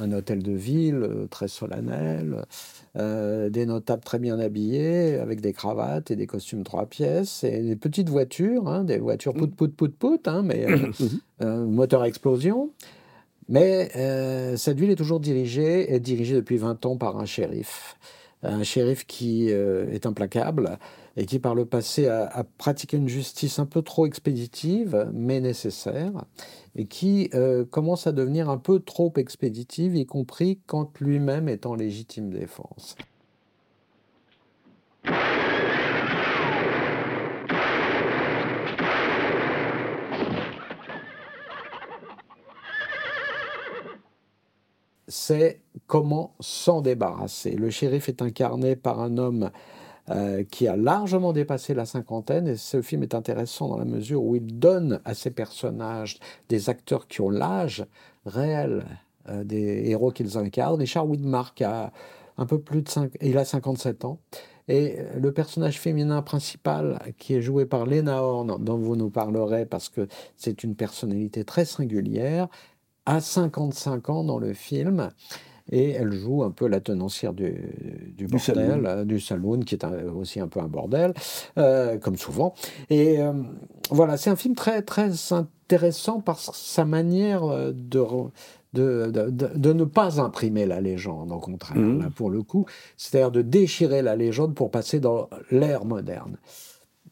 [0.00, 2.44] un hôtel de ville euh, très solennel,
[2.96, 7.60] euh, des notables très bien habillés, avec des cravates et des costumes trois pièces, et
[7.60, 10.66] des petites voitures, hein, des voitures pout pout pout pout, hein, mais
[11.40, 12.70] moteur à explosion.
[13.48, 13.90] Mais
[14.56, 17.96] cette ville est toujours dirigée, est dirigée depuis 20 ans par un shérif.
[18.42, 20.78] Un shérif qui est implacable
[21.16, 25.40] et qui par le passé a, a, pratiqué une justice un peu trop expéditive, mais
[25.40, 26.24] nécessaire
[26.76, 31.66] et qui euh, commence à devenir un peu trop expéditive, y compris quand lui-même est
[31.66, 32.96] en légitime défense.
[45.08, 47.52] C'est comment s'en débarrasser.
[47.52, 49.50] Le shérif est incarné par un homme
[50.10, 52.48] euh, qui a largement dépassé la cinquantaine.
[52.48, 56.68] Et ce film est intéressant dans la mesure où il donne à ces personnages des
[56.68, 57.86] acteurs qui ont l'âge
[58.26, 58.84] réel
[59.28, 60.80] euh, des héros qu'ils incarnent.
[60.80, 61.92] Richard Widmark a
[62.36, 64.18] un peu plus de 5, il a 57 ans.
[64.68, 69.66] Et le personnage féminin principal, qui est joué par Lena Horn, dont vous nous parlerez
[69.66, 72.48] parce que c'est une personnalité très singulière,
[73.06, 75.10] a 55 ans dans le film
[75.72, 77.54] et elle joue un peu la tenancière du,
[78.16, 81.14] du, bordel, euh, du saloon, qui est aussi un peu un bordel,
[81.58, 82.54] euh, comme souvent.
[82.90, 83.32] Et euh,
[83.90, 88.04] voilà, c'est un film très, très intéressant par sa manière de,
[88.74, 92.10] de, de, de, ne pas imprimer la légende, au contraire, mmh.
[92.14, 92.66] pour le coup,
[92.98, 96.36] c'est-à-dire de déchirer la légende pour passer dans l'ère moderne.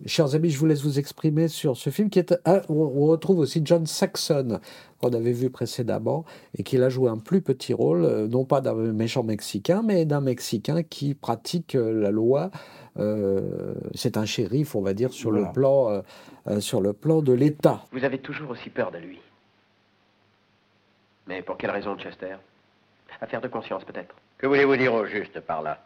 [0.06, 2.34] Chers amis, je vous laisse vous exprimer sur ce film qui est.
[2.70, 4.58] On retrouve aussi John Saxon,
[4.98, 6.24] qu'on avait vu précédemment,
[6.56, 10.06] et qui a joué un plus petit rôle, euh, non pas d'un méchant Mexicain, mais
[10.06, 12.50] d'un Mexicain qui pratique euh, la loi.
[12.98, 16.02] Euh, c'est un shérif, on va dire, sur, le, plan,
[16.60, 17.84] sur le plan de l'État.
[17.92, 19.20] Vous avez toujours aussi peur de lui.
[21.26, 22.36] Mais pour quelle raison, Chester?
[23.20, 24.14] Affaire de conscience, peut-être?
[24.38, 25.78] Que voulez-vous dire au juste par là?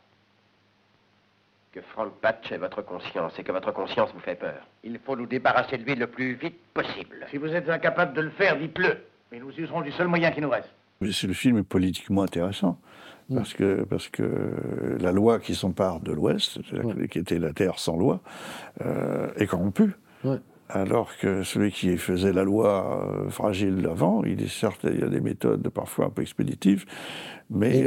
[1.74, 4.64] Que Frank Patch est votre conscience et que votre conscience vous fait peur.
[4.84, 7.26] Il faut nous débarrasser de lui le plus vite possible.
[7.32, 8.98] Si vous êtes incapable de le faire, dites-le.
[9.32, 10.70] Mais nous userons du seul moyen qui nous reste.
[11.00, 12.78] Le film est politiquement intéressant.
[13.28, 13.36] Mm.
[13.36, 16.60] Parce que, parce que la loi qui s'empare de l'Ouest,
[17.10, 18.20] qui était la terre sans loi,
[18.82, 19.94] euh, est corrompue.
[20.74, 25.04] Alors que celui qui faisait la loi euh, fragile avant, il est certes, il y
[25.04, 26.84] a des méthodes parfois un peu expéditives,
[27.48, 27.86] mais, il,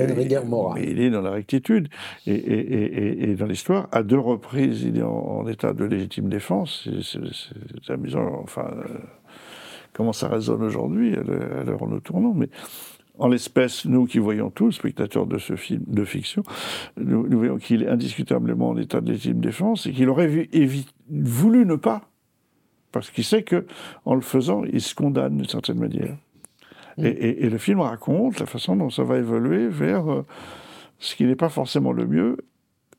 [1.01, 1.89] est dans la rectitude.
[2.25, 6.87] Et, dans l'histoire, à deux reprises, il est en, état de légitime défense.
[7.01, 8.99] C'est amusant, enfin, euh,
[9.91, 12.33] comment ça résonne aujourd'hui, à l'heure où nous tournons.
[12.33, 12.47] Mais
[13.19, 16.43] en l'espèce, nous qui voyons tous, spectateurs de ce film de fiction,
[16.95, 20.47] nous, voyons qu'il est indiscutablement en état de légitime défense et qu'il aurait
[21.09, 22.09] voulu ne pas
[22.97, 23.65] parce qu'il sait que
[24.05, 26.15] en le faisant, il se condamne d'une certaine manière.
[26.97, 27.05] Mm.
[27.05, 30.25] Et, le film raconte la façon dont ça va évoluer vers euh,
[30.99, 32.37] ce qui n'est pas forcément le mieux,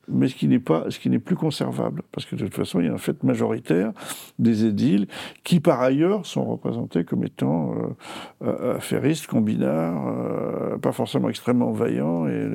[0.07, 2.79] mais ce qui n'est pas, ce qui n'est plus conservable, parce que de toute façon,
[2.79, 3.93] il y a un fait majoritaire
[4.39, 5.09] des édiles
[5.43, 12.29] qui, par ailleurs, sont représentés comme étant euh, euh affairistes, combinards, pas forcément extrêmement vaillants
[12.29, 12.47] et,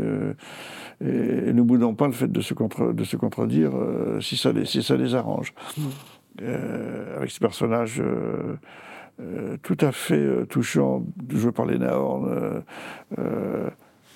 [1.01, 3.73] et, ne boudant pas le fait de se, contre, de se contredire
[4.21, 5.53] si ça les, si ça les arrange.
[5.77, 5.81] Mm.
[6.41, 8.55] Euh, avec ce personnage euh,
[9.21, 12.63] euh, tout à fait touchant, joué par les Horn,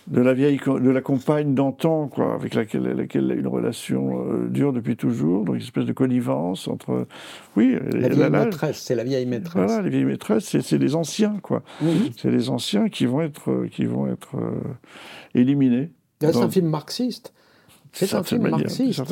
[0.08, 4.96] de la vieille, de la compagne d'antan, quoi, avec laquelle, laquelle une relation dure depuis
[4.96, 7.06] toujours, donc une espèce de connivence entre,
[7.58, 9.66] oui, la vieille maîtresse, c'est la vieille maîtresse.
[9.66, 11.62] Voilà, les vieilles maîtresses, c'est les anciens, quoi.
[12.16, 14.38] C'est les anciens qui vont être, qui vont être
[15.36, 15.92] éliminés.
[16.22, 17.34] C'est un film marxiste.
[17.94, 19.04] C'est un film marxiste.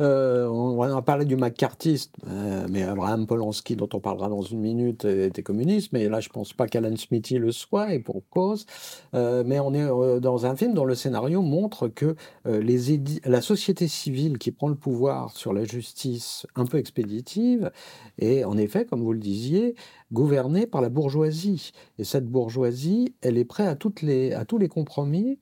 [0.00, 4.60] Euh, on, a parlé du McCarthyiste, euh, mais Abraham Polanski, dont on parlera dans une
[4.60, 8.22] minute, était communiste, mais là je ne pense pas qu'Alan Smithy le soit, et pour
[8.30, 8.66] cause.
[9.14, 13.86] Euh, mais on est dans un film dont le scénario montre que les la société
[13.86, 17.70] civile qui prend le pouvoir sur la justice un peu expéditive
[18.18, 19.74] est en effet, comme vous le disiez,
[20.12, 21.72] gouvernée par la bourgeoisie.
[21.98, 25.38] Et cette bourgeoisie, elle est prête à, toutes les, à tous les compromis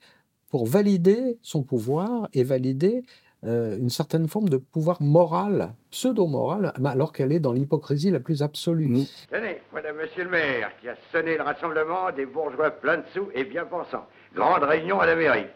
[0.51, 3.03] pour valider son pouvoir et valider
[3.44, 8.42] euh, une certaine forme de pouvoir moral, pseudo-moral, alors qu'elle est dans l'hypocrisie la plus
[8.42, 9.07] absolue.
[9.30, 13.28] Tenez, voilà monsieur le maire qui a sonné le rassemblement des bourgeois pleins de sous
[13.34, 14.07] et bien pensants.
[14.34, 15.46] Grande réunion à la mairie.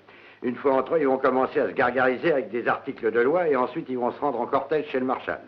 [0.42, 3.49] Une fois entre eux, ils vont commencer à se gargariser avec des articles de loi
[3.49, 5.40] et ensuite ils vont se rendre en cortège chez le marshal.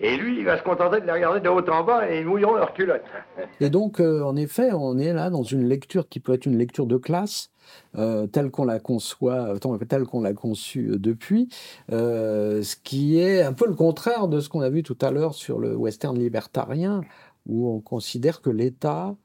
[0.00, 2.26] Et lui, il va se contenter de les regarder de haut en bas et ils
[2.26, 3.02] mouilleront leurs culottes.
[3.60, 6.56] Et donc, euh, en effet, on est là dans une lecture qui peut être une
[6.56, 7.50] lecture de classe,
[7.96, 11.48] euh, telle qu'on la conçoit, euh, telle qu'on l'a conçue depuis,
[11.90, 15.34] ce qui est un peu le contraire de ce qu'on a vu tout à l'heure
[15.34, 17.00] sur le western libertarien,
[17.46, 19.16] où on considère que l'État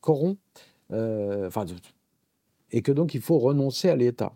[0.00, 0.40] corrompt,
[0.90, 1.64] enfin,
[2.72, 4.32] et que donc il faut renoncer à l'État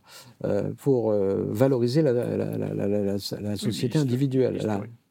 [0.79, 4.59] pour valoriser la, la société individuelle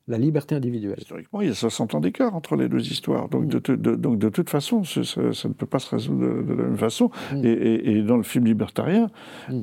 [0.07, 0.97] la liberté individuelle.
[0.99, 3.29] Historiquement, il y a 60 ans d'écart entre les deux histoires.
[3.29, 6.77] Donc, de, donc de, toute façon, ça, ne peut pas se résoudre de, la même
[6.77, 7.09] façon.
[7.33, 7.45] Mm.
[7.45, 9.09] Et, dans le film libertarien,
[9.49, 9.61] mm.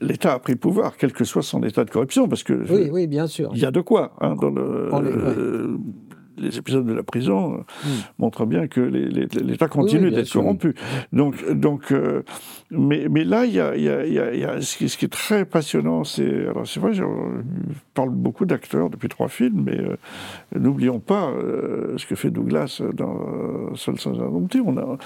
[0.00, 3.06] l'État a pris pouvoir, quel que soit son état de corruption, parce que oui, oui,
[3.06, 3.50] bien sûr.
[3.54, 5.78] Il y a de quoi hein, dans le
[6.38, 8.00] les épisodes de la prison euh, hmm.
[8.18, 10.74] montrent bien que l'État continue d'être corrompu.
[11.12, 12.22] Donc, donc euh,
[12.70, 16.04] mais, mais là, il y a, y a, y a ce, qui, est très passionnant,
[16.04, 17.04] c'est alors c'est vrai, je,
[17.94, 19.96] parle beaucoup d'acteurs depuis trois films, mais euh,
[20.56, 21.32] n'oublions pas
[21.96, 24.60] ce que fait Douglas dans Seul sans indompter.
[24.64, 24.98] On a,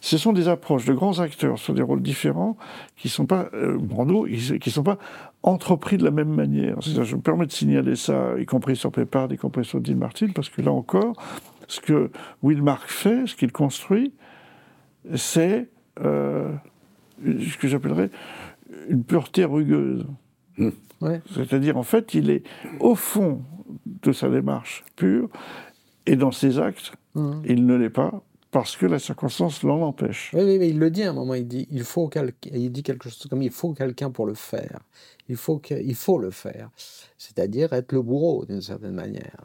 [0.00, 2.56] ce sont des approches de grands acteurs sur des rôles différents
[2.96, 4.26] qui sont pas Brando,
[4.60, 4.98] qui sont pas
[5.42, 6.80] entrepris de la même manière.
[6.80, 10.28] Je me permets de signaler ça, y compris sur Pépard, y compris sur Dean Martin,
[10.34, 11.14] parce que là encore,
[11.68, 12.10] ce que
[12.42, 14.12] Will Mark fait, ce qu'il construit,
[15.14, 15.68] c'est
[16.00, 16.52] euh,
[17.24, 18.10] ce que j'appellerais
[18.88, 20.06] une pureté rugueuse.
[20.56, 20.70] Mmh.
[21.32, 22.42] C'est-à-dire, en fait, il est
[22.80, 23.42] au fond
[23.86, 25.28] de sa démarche pure,
[26.06, 27.32] et dans ses actes, mmh.
[27.44, 30.30] il ne l'est pas, parce que la circonstance l'en empêche.
[30.32, 32.10] Oui, oui, il le dit à un moment, il dit, il faut
[32.52, 34.80] il dit quelque chose comme il faut quelqu'un pour le faire.
[35.28, 36.70] Il faut, il faut le faire.
[37.18, 39.44] C'est-à-dire être le bourreau, d'une certaine manière.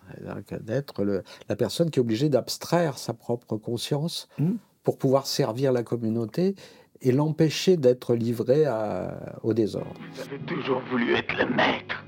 [0.62, 1.04] D'être
[1.50, 4.52] la personne qui est obligée d'abstraire sa propre conscience mmh.
[4.84, 6.56] pour pouvoir servir la communauté
[7.02, 10.00] et l'empêcher d'être livré à, au désordre.
[10.16, 12.06] J'avais toujours voulu être le maître.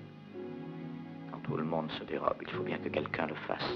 [1.30, 3.74] Quand tout le monde se dérobe, il faut bien que quelqu'un le fasse.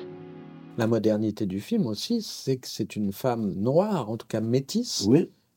[0.79, 5.09] La modernité du film aussi, c'est que c'est une femme noire, en tout cas métisse,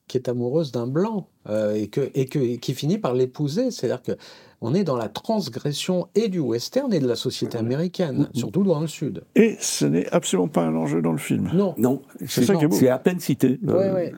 [0.09, 3.71] qui est amoureuse d'un blanc euh, et, que, et, que, qui finit par l'épouser.
[3.71, 4.21] C'est-à-dire que
[4.63, 8.81] on est dans la transgression et du western et de la société américaine, surtout dans
[8.81, 9.25] le Sud.
[9.35, 11.51] Et ce n'est absolument pas un enjeu dans le film.
[11.53, 11.75] Non.
[11.77, 12.77] Non, c'est ça qui est beau.
[12.77, 13.59] C'est à peine cité.
[13.69, 14.11] Euh,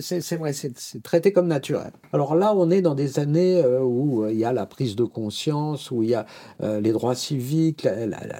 [0.00, 1.90] c'est vrai, c'est traité comme naturel.
[2.12, 4.94] Alors là, on est dans des années euh, où euh, il y a la prise
[4.94, 6.26] de conscience, où il y a
[6.60, 7.88] les droits civiques,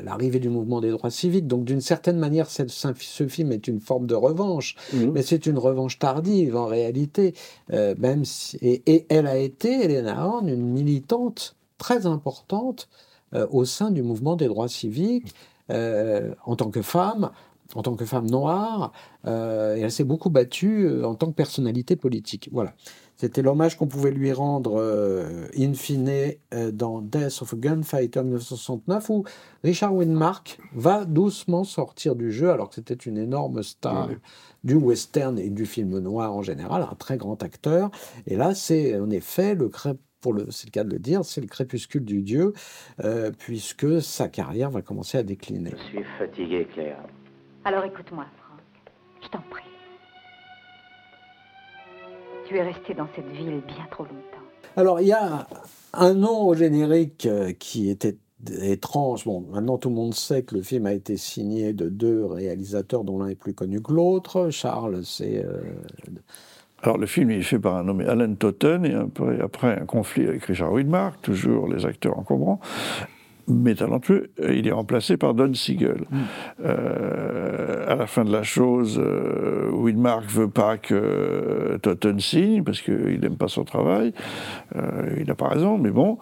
[0.05, 1.47] l'arrivée du mouvement des droits civiques.
[1.47, 5.13] Donc d'une certaine manière, ce film est une forme de revanche, mhm.
[5.13, 7.33] mais c'est une revanche tardive en réalité.
[7.71, 8.25] même
[8.61, 11.38] et, et, elle a été, Elena Horn, une militante
[11.79, 12.89] très importante
[13.35, 15.35] euh, au sein du mouvement des droits civiques
[15.71, 17.31] euh, en tant que femme,
[17.75, 18.93] en tant que femme noire,
[19.27, 22.49] euh, et elle s'est beaucoup battue en tant que personnalité politique.
[22.53, 22.73] Voilà.
[23.17, 24.81] C'était l'hommage qu'on pouvait lui rendre
[25.59, 26.35] in fine
[26.73, 29.25] dans Death of a Gunfighter 1969, où
[29.65, 34.09] Richard Widmark va doucement sortir du jeu, alors que c'était une énorme star
[34.63, 37.91] du western et du film noir en général, un très grand acteur.
[38.29, 39.69] Et là, c'est en effet le
[40.51, 42.53] c'est le cas de le dire, c'est le crépuscule du dieu,
[43.05, 45.73] euh, puisque sa carrière va commencer à décliner.
[45.77, 46.99] Je suis fatigué, Claire.
[47.65, 48.61] Alors écoute-moi, Franck,
[49.23, 49.63] je t'en prie.
[52.47, 54.17] Tu es resté dans cette ville bien trop longtemps.
[54.77, 55.47] Alors il y a
[55.93, 58.17] un nom au générique euh, qui était
[58.63, 59.25] étrange.
[59.25, 63.05] Bon, maintenant tout le monde sait que le film a été signé de deux réalisateurs
[63.05, 64.51] dont l'un est plus connu que l'autre.
[64.51, 65.61] Charles, c'est euh,
[66.83, 68.95] alors le film est fait par un nommé Alan Totten et
[69.43, 72.61] après un conflit avec Richard Widmark, toujours les acteurs encombrants,
[73.49, 76.05] mais talentueux, il est remplacé par Don Siegel.
[76.11, 76.17] Mm.
[76.65, 82.83] Euh, à la fin de la chose, euh, Widmark veut pas que Totten signe parce
[82.83, 84.13] qu'il n'aime pas son travail.
[84.77, 86.19] Euh, il n'a pas raison, mais bon.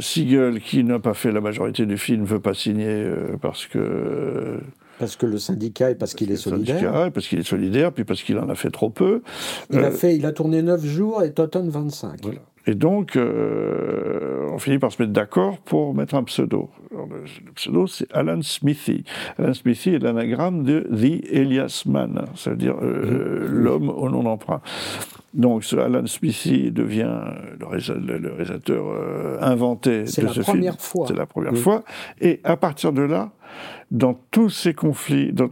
[0.00, 3.06] Siegel, qui n'a pas fait la majorité du film, veut pas signer
[3.40, 4.58] parce que
[4.98, 6.80] parce que le syndicat et parce, qu'il est solidaire.
[6.80, 9.22] Syndicat, parce qu'il est solidaire, puis parce qu'il en a fait trop peu.
[9.70, 12.20] Il, a, euh, fait, il a tourné 9 jours et Totten 25.
[12.68, 16.68] Et donc, euh, on finit par se mettre d'accord pour mettre un pseudo.
[16.90, 19.04] le, pseudo, c'est Alan Smithy.
[19.38, 23.52] Alan Smithy est l'anagramme de The Elias Man, ça veut dire euh, mmh.
[23.52, 24.60] l'homme au nom d'emprunt.
[25.32, 27.20] Donc, ce Alan Smithy devient
[27.60, 28.84] le, réalisateur
[29.42, 30.32] inventé de ce film.
[30.32, 31.06] C'est la première fois.
[31.06, 31.84] C'est la première fois.
[32.20, 33.30] Et à partir de là,
[33.90, 35.48] dans tous ces conflits, dans,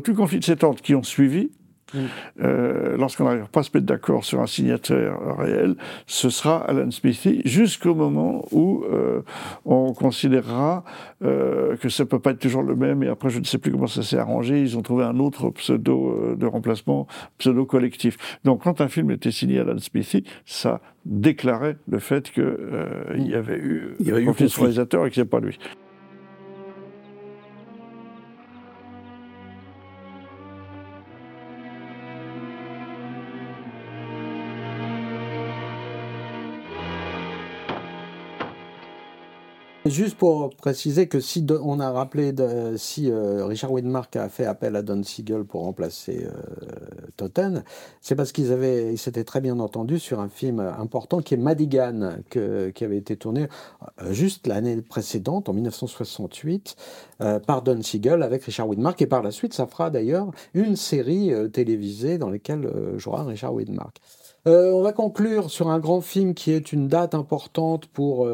[0.00, 1.50] tous les conflits de cet ordre qui ont suivi,
[2.40, 5.76] euh, lorsqu'on n'arrive pas à se mettre d'accord sur un signataire réel,
[6.06, 9.22] ce sera Alan Smithy jusqu'au moment où euh,
[9.64, 10.84] on considérera
[11.24, 13.02] euh, que ça peut pas être toujours le même.
[13.02, 14.60] Et après, je ne sais plus comment ça s'est arrangé.
[14.60, 17.06] Ils ont trouvé un autre pseudo de remplacement,
[17.38, 18.16] pseudo collectif.
[18.44, 22.44] Donc, quand un film était signé Alan Smithy, ça déclarait le fait qu'il
[23.16, 25.58] y avait eu il y avait un conflit de réalisateur et que c'est pas lui.
[39.88, 42.34] Juste pour préciser que si on a rappelé
[42.76, 46.32] si euh, Richard Widmark a fait appel à Don Siegel pour remplacer euh,
[47.16, 47.62] Totten,
[48.02, 51.38] c'est parce qu'ils avaient, ils s'étaient très bien entendus sur un film important qui est
[51.38, 53.48] Madigan, que, qui avait été tourné
[54.02, 56.76] euh, juste l'année précédente, en 1968,
[57.46, 61.32] par Don Siegel avec Richard Widmark, et par la suite, ça fera d'ailleurs une série
[61.52, 63.98] télévisée dans laquelle jouera Richard Widmark.
[64.46, 68.28] on va conclure sur un grand film qui est une date importante pour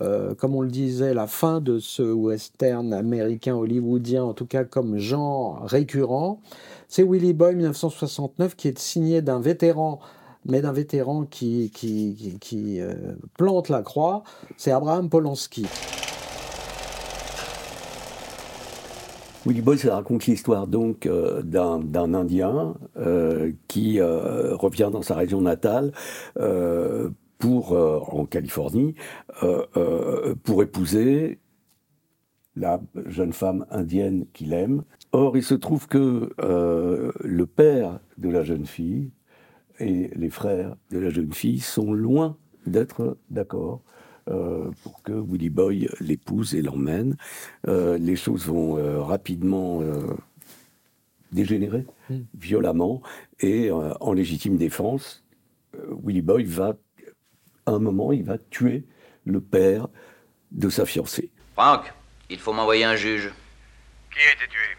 [0.00, 4.64] euh, comme on le disait, la fin de ce western américain hollywoodien, en tout cas
[4.64, 6.40] comme genre récurrent.
[6.88, 10.00] C'est Willy Boy 1969 qui est signé d'un vétéran,
[10.46, 12.94] mais d'un vétéran qui, qui, euh,
[13.36, 14.22] plante la croix.
[14.56, 15.66] C'est Abraham Polanski.
[19.46, 22.74] Willy Boy, ça raconte l'histoire donc euh, d'un Indien
[23.68, 25.92] qui revient dans sa région natale
[27.40, 28.94] pour, euh, en Californie
[29.42, 31.40] euh, euh, pour épouser
[32.54, 34.84] la jeune femme indienne qu'il aime.
[35.12, 39.10] Or, il se trouve que le père de la jeune fille
[39.78, 42.36] et les frères de la jeune fille sont loin
[42.66, 43.82] d'être d'accord
[44.26, 47.16] pour que Willy Boy l'épouse et l'emmène.
[47.66, 49.80] les choses vont rapidement
[51.32, 52.18] dégénérer hmm.
[52.34, 53.00] violemment
[53.40, 55.24] et en légitime défense,
[56.04, 56.76] Willy Boy va
[57.66, 58.84] un moment, il va tuer
[59.24, 59.88] le père
[60.50, 61.30] de sa fiancée.
[61.54, 61.92] Franck,
[62.28, 63.32] il faut m'envoyer un juge.
[64.10, 64.76] Qui a été tué?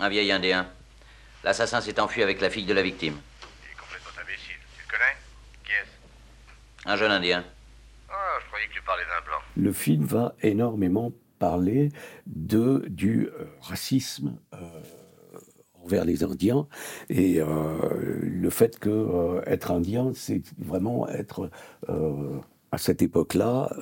[0.00, 0.70] Un vieil indien.
[1.44, 3.16] L'assassin s'est enfui avec la fille de la victime.
[3.62, 4.56] Il est complètement imbécile.
[4.76, 5.16] Tu le connais?
[5.64, 6.88] Qui est-ce?
[6.90, 7.44] Un jeune indien.
[8.10, 9.38] Ah, je croyais que tu parlais d'un blanc.
[9.56, 11.90] Le film va énormément parler
[12.26, 14.38] de, du euh, racisme.
[14.52, 14.58] Euh,
[15.90, 16.66] envers les Indiens.
[17.08, 17.46] Et euh,
[18.22, 21.50] le fait que euh, être indien, c'est vraiment être
[21.88, 22.38] euh,
[22.72, 23.74] à cette époque-là,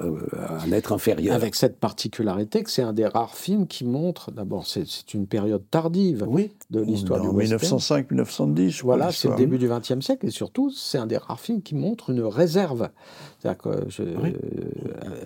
[0.65, 1.35] un être inférieur.
[1.35, 5.63] Avec cette particularité que c'est un des rares films qui montre, d'abord, c'est une période
[5.71, 7.61] tardive oui, de l'histoire du western.
[7.61, 8.81] 1905-1910.
[8.85, 11.75] Voilà, c'est le début du XXe siècle, et surtout, c'est un des rares films qui
[11.75, 12.89] montre une réserve.
[13.39, 14.03] C'est-à-dire que je,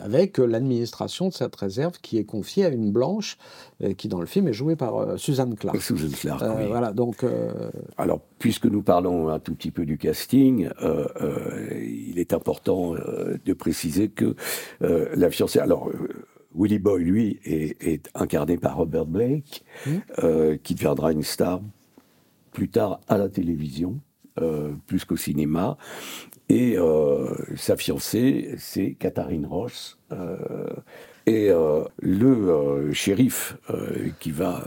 [0.03, 3.39] avec l'administration de cette réserve qui est confiée à une blanche
[3.83, 5.81] euh, qui dans le film est jouée par euh, Suzanne Clark.
[5.81, 6.67] Suzanne Clark, euh, oui.
[6.69, 7.25] Voilà, donc.
[7.97, 10.69] Alors, puisque nous parlons un tout petit peu du casting,
[11.81, 14.35] il est important de préciser que
[14.81, 15.59] la fiancée.
[15.59, 15.91] Alors.
[16.55, 20.57] Willie Boy, lui, est, incarné par Robert Blake, mmh.
[20.63, 21.63] qui deviendra une star
[22.53, 23.99] plus tard à la télévision,
[24.87, 25.77] plus qu'au cinéma.
[26.49, 26.77] Et
[27.57, 29.99] sa fiancée, c'est Katharine Ross.
[31.27, 34.65] Et euh, le euh, shérif euh, qui va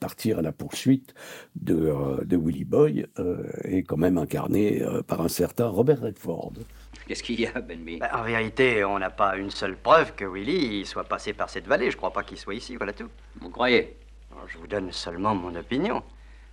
[0.00, 1.14] partir à la poursuite
[1.56, 1.92] de,
[2.24, 3.06] de Willy Boy
[3.64, 6.52] est quand même incarné par un certain Robert Redford.
[7.08, 10.24] Qu'est-ce qu'il y a, Benby bah, En vérité, on n'a pas une seule preuve que
[10.24, 11.90] Willy soit passé par cette vallée.
[11.90, 13.08] Je crois pas qu'il soit ici, voilà tout.
[13.40, 13.96] Vous croyez?
[14.48, 16.02] Je vous donne seulement mon opinion.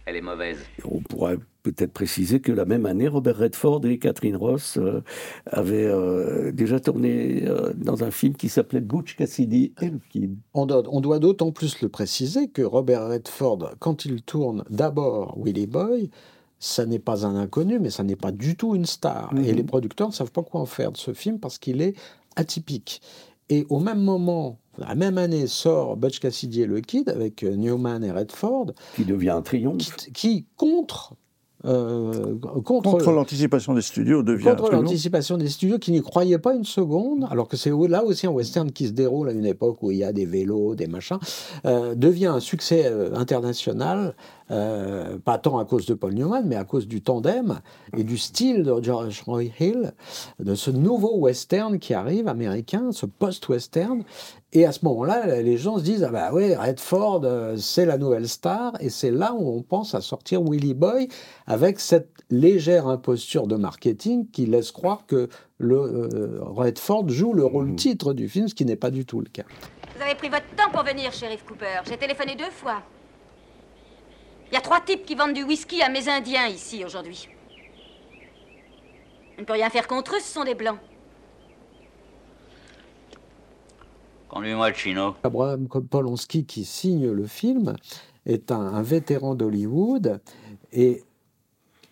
[0.05, 0.57] Elle est mauvaise.
[0.83, 5.01] On pourrait peut-être préciser que la même année, Robert Redford et Catherine Ross euh,
[5.45, 10.35] avaient euh, déjà tourné euh, dans un film qui s'appelait Butch Cassidy et le Kid.
[10.53, 15.37] On doit, on doit d'autant plus le préciser que Robert Redford, quand il tourne d'abord
[15.41, 16.09] Willy Boy,
[16.59, 19.31] ça n'est pas un inconnu, mais ça n'est pas du tout une star.
[19.37, 19.57] Et mhm.
[19.57, 21.95] les producteurs ne savent pas quoi en faire de ce film parce qu'il est
[22.35, 23.01] atypique.
[23.49, 28.03] Et au même moment, la même année sort Butch Cassidy et le Kid avec Newman
[28.03, 28.73] et Redford.
[28.95, 29.95] Qui devient un triomphe.
[29.95, 31.15] Qui, qui contre
[31.65, 36.65] euh, contre, l'anticipation des studios devient contre l'anticipation des studios qui n'y croyaient pas une
[36.65, 39.89] seconde, alors que c'est là aussi un western qui se déroule à une époque où
[39.89, 41.19] il y a des vélos, des machins,
[41.65, 44.13] euh, devient un succès euh, international
[44.51, 47.59] euh, pas tant à cause de Paul Newman, mais à cause du tandem
[47.97, 49.93] et du style de George Roy Hill,
[50.39, 54.03] de ce nouveau western qui arrive, américain, ce post-western.
[54.55, 57.97] Et à ce moment-là, les gens se disent, ah bah oui, Redford, euh, c'est la
[57.97, 61.07] nouvelle star, et c'est là où on pense à sortir Willy Boy
[61.47, 65.27] avec cette légère imposture de marketing qui laisse croire que
[65.57, 69.21] le, euh, Redford joue le rôle titre du film, ce qui n'est pas du tout
[69.21, 69.43] le cas.
[69.95, 71.81] Vous avez pris votre temps pour venir, shérif Cooper.
[71.89, 72.83] J'ai téléphoné deux fois.
[74.51, 77.27] Il y a trois types qui vendent du whisky à mes Indiens ici aujourd'hui.
[79.35, 80.77] On ne peut rien faire contre eux, ce sont des blancs.
[84.33, 85.13] Conduis-moi le chino.
[85.23, 87.75] Abraham Polanski, qui signe le film,
[88.25, 90.19] est un, un vétéran d'Hollywood.
[90.71, 91.03] Et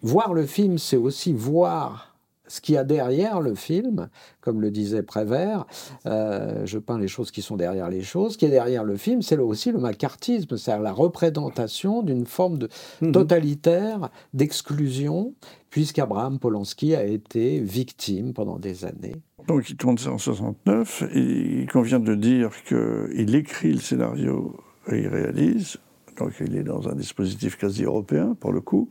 [0.01, 2.15] voir le film, c'est aussi voir
[2.47, 4.09] ce qu'il y a derrière le film,
[4.41, 5.65] comme le disait Prévert,
[6.05, 8.33] euh, je peins les choses qui sont derrière les choses.
[8.33, 12.57] Ce qui est derrière le film, c'est aussi le macartisme, c'est-à-dire la représentation d'une forme
[12.57, 12.67] de
[13.01, 13.11] Mhm.
[13.13, 15.33] totalitaire, d'exclusion,
[15.71, 19.15] puisqu'Abraham Polanski a été victime pendant des années.
[19.47, 24.55] Donc il tourne ça en 69, et il convient de dire qu'il écrit le scénario
[24.91, 25.77] et il réalise.
[26.17, 28.89] Donc il est dans un dispositif quasi européen pour le coup.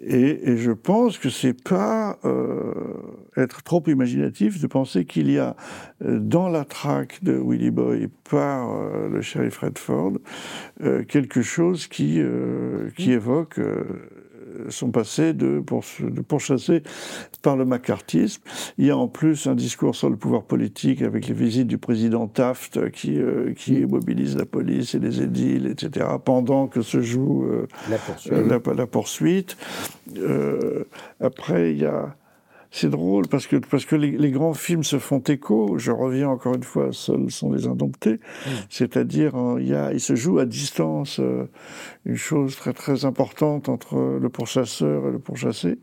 [0.00, 2.72] Et, je pense que c'est pas euh,
[3.36, 5.56] être trop imaginatif de penser qu'il y a
[6.04, 10.14] euh, dans la traque de Willy Boy par euh, le shérif Redford
[11.08, 12.18] quelque chose qui
[12.98, 13.60] évoque
[14.58, 16.22] euh, son passé de, poursu- de
[17.42, 18.42] par le macartisme.
[18.78, 21.78] Il y a en plus un discours sur le pouvoir politique avec les visites du
[21.78, 27.00] président Taft qui, euh, qui mobilise la police et les édiles, etc., pendant que se
[27.02, 28.32] joue euh, La poursuite.
[28.32, 29.56] la, la poursuite.
[30.16, 30.84] Euh,
[31.20, 32.14] après, il y a...
[32.70, 35.78] C'est drôle parce que, parce que les, les grands films se font écho.
[35.78, 38.20] Je reviens encore une fois, seuls sont les indomptés.
[38.68, 41.44] C'est-à-dire, euh, il, y a, il se joue à distance euh,
[42.04, 45.78] une chose très très importante entre le pourchasseur et le pourchassé.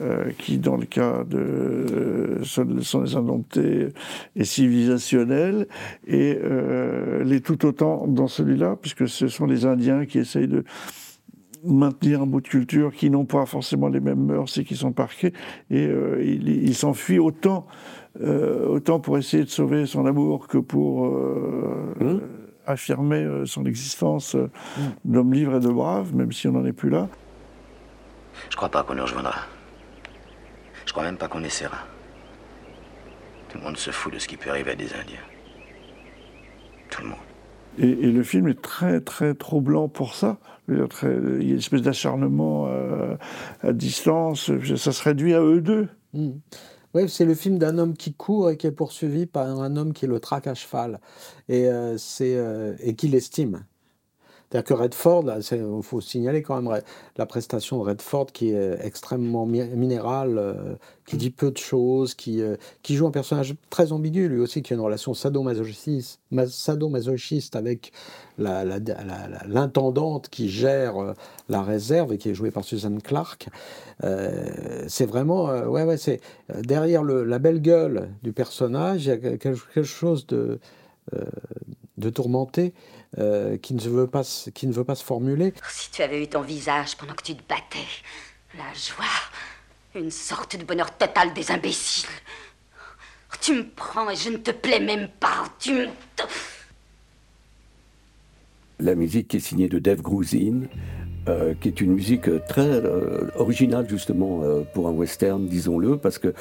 [0.00, 3.88] Euh, qui, dans le cas de euh, sont, sont les indomptés,
[4.36, 5.66] est civilisationnel,
[6.06, 10.62] et euh, l'est tout autant dans celui-là, puisque ce sont les Indiens qui essayent de
[11.64, 14.92] maintenir un bout de culture qui n'ont pas forcément les mêmes mœurs et qui sont
[14.92, 15.32] parqués.
[15.70, 17.66] Et euh, il, il s'enfuit autant,
[18.20, 22.20] euh, autant pour essayer de sauver son amour que pour euh,
[22.66, 24.50] affirmer euh, son existence euh,
[25.04, 27.08] d'homme libre et de brave, même si on n'en est plus là.
[28.50, 29.34] Je crois pas qu'on nous rejoindra.
[30.86, 31.78] Je crois même pas qu'on essaiera.
[33.48, 35.18] Tout le monde se fout de ce qui peut arriver à des Indiens.
[36.90, 37.18] Tout le monde.
[37.78, 40.38] Et, et le film est très, très troublant pour ça.
[40.68, 43.16] Il y a une espèce d'acharnement euh,
[43.62, 44.50] à distance.
[44.76, 45.88] Ça se réduit à eux deux.
[46.12, 46.30] Mm.
[46.94, 49.92] Oui, c'est le film d'un homme qui court et qui est poursuivi par un homme
[49.92, 51.00] qui le traque à cheval
[51.48, 53.64] et, euh, euh, et qui l'estime.
[54.50, 56.80] C'est-à-dire que Redford, il faut signaler quand même
[57.18, 60.74] la prestation de Redford qui est extrêmement mi- minérale, euh,
[61.04, 64.62] qui dit peu de choses, qui, euh, qui joue un personnage très ambigu, lui aussi,
[64.62, 67.92] qui a une relation sadomasochiste, ma- sadomasochiste avec
[68.38, 71.12] l'intendante qui gère euh,
[71.50, 73.48] la réserve et qui est jouée par Suzanne Clark.
[74.00, 76.20] C'est vraiment, ouais, ouais, c'est
[76.62, 80.60] derrière la belle gueule du personnage, il y a quelque chose de,
[81.98, 82.72] de tourmenté
[83.18, 85.52] euh, qui ne veut pas, se- qui ne veut pas se formuler.
[85.70, 87.86] Si tu avais eu ton visage pendant que tu te battais,
[88.56, 89.04] la joie,
[89.94, 92.08] une sorte de bonheur total des imbéciles.
[93.40, 95.44] Tu me prends et je ne te plais même pas.
[95.58, 95.86] Tu me...
[98.80, 100.62] La musique est signée de Dave Grusin,
[101.28, 106.18] euh, qui est une musique très euh, originale justement euh, pour un western, disons-le, parce
[106.18, 106.34] que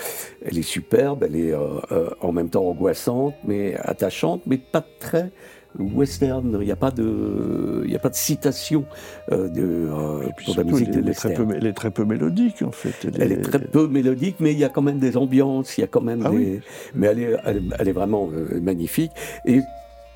[0.45, 1.59] elle est superbe, elle est euh,
[1.91, 5.31] euh, en même temps angoissante, mais attachante, mais pas très
[5.77, 6.57] western.
[6.59, 8.85] Il n'y a pas de, il n'y a pas de citation
[9.31, 11.47] euh, de, euh, pour la musique elle, de très western.
[11.47, 13.07] peu, elle est très peu mélodique, en fait.
[13.19, 15.83] Elle est très peu mélodique, mais il y a quand même des ambiances, il y
[15.83, 16.38] a quand même Ah des...
[16.38, 16.59] oui.
[16.95, 19.11] Mais elle est, elle, elle est vraiment euh, magnifique.
[19.45, 19.59] Et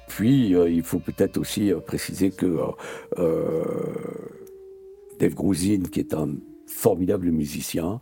[0.07, 2.65] puis, euh, il faut peut-être aussi euh, préciser que euh,
[3.19, 3.63] euh,
[5.21, 6.29] Dave Grusin, qui est un
[6.65, 8.01] formidable musicien,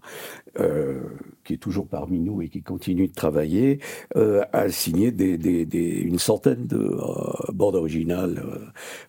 [0.58, 1.02] euh,
[1.44, 3.80] qui est toujours parmi nous et qui continue de travailler,
[4.16, 8.42] euh, a signé des, une centaine de euh, bandes originales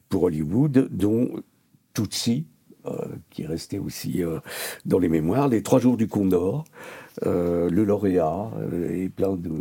[0.09, 1.31] pour Hollywood, dont
[2.01, 2.93] euh,
[3.31, 4.23] qui est resté aussi
[4.87, 6.65] dans les mémoires, Les Trois Jours du Condor,
[7.23, 8.51] Le Lauréat,
[8.91, 9.53] et plein de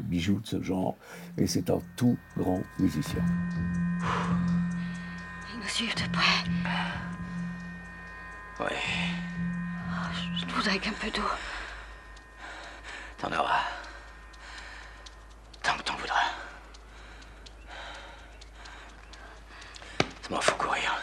[0.00, 0.96] bijoux de ce genre.
[1.38, 3.24] Et c'est un tout grand musicien.
[5.54, 7.13] Il me suivent de près.
[8.60, 8.66] Ouais,
[10.38, 11.22] Je voudrais qu'un peu d'eau.
[13.18, 13.62] t'en auras.
[15.62, 16.30] Tant que t'en voudras.
[20.22, 21.02] Ça m'en faut courir.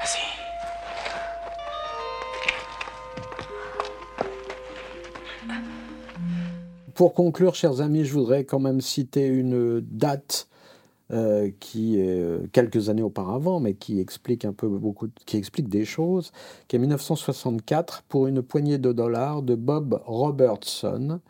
[0.00, 0.22] Vas-y.
[6.94, 10.48] Pour conclure, chers amis, je voudrais quand même citer une date
[11.12, 15.68] euh, qui est euh, quelques années auparavant, mais qui explique un peu beaucoup, qui explique
[15.68, 16.32] des choses,
[16.68, 21.20] qui est 1964 pour une poignée de dollars de Bob Robertson,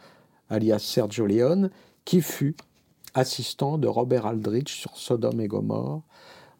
[0.49, 1.70] alias Sergio Leone,
[2.05, 2.55] qui fut
[3.14, 6.03] assistant de Robert Aldrich sur Sodome et Gomorre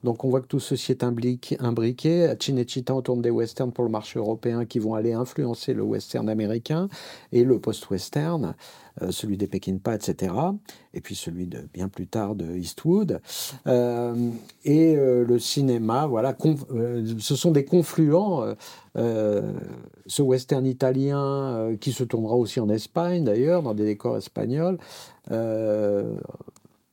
[0.05, 2.34] Donc on voit que tout ceci est imbriqué.
[2.40, 6.28] Cinecittà, on tourne des westerns pour le marché européen qui vont aller influencer le western
[6.28, 6.88] américain
[7.32, 8.55] et le post-western.
[9.00, 10.34] Euh, celui des Peckinpah, etc.
[10.92, 13.22] Et puis celui de bien plus tard de Eastwood.
[13.66, 14.30] Euh,
[14.64, 16.36] et euh, le cinéma, voilà,
[17.18, 18.44] ce sont des confluents.
[18.94, 24.78] ce western italien qui se tournera aussi en Espagne d'ailleurs, dans des décors espagnols,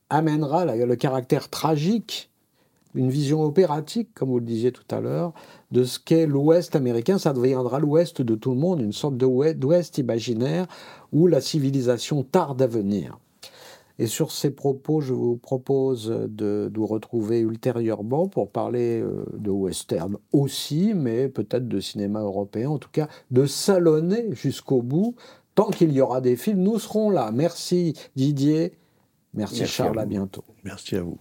[0.09, 2.28] amènera le caractère tragique
[2.95, 5.33] une vision opératique, comme vous le disiez tout à l'heure,
[5.71, 7.17] de ce qu'est l'Ouest américain.
[7.17, 10.67] Ça deviendra l'Ouest de tout le monde, une sorte d'Ouest imaginaire
[11.11, 13.19] où la civilisation tarde à venir.
[13.99, 19.49] Et sur ces propos, je vous propose de nous retrouver ultérieurement pour parler euh, de
[19.49, 25.15] western aussi, mais peut-être de cinéma européen, en tout cas de salonner jusqu'au bout.
[25.53, 27.31] Tant qu'il y aura des films, nous serons là.
[27.33, 28.71] Merci Didier.
[29.33, 30.45] Merci, Charles, à bientôt.
[30.63, 31.19] Merci à vous.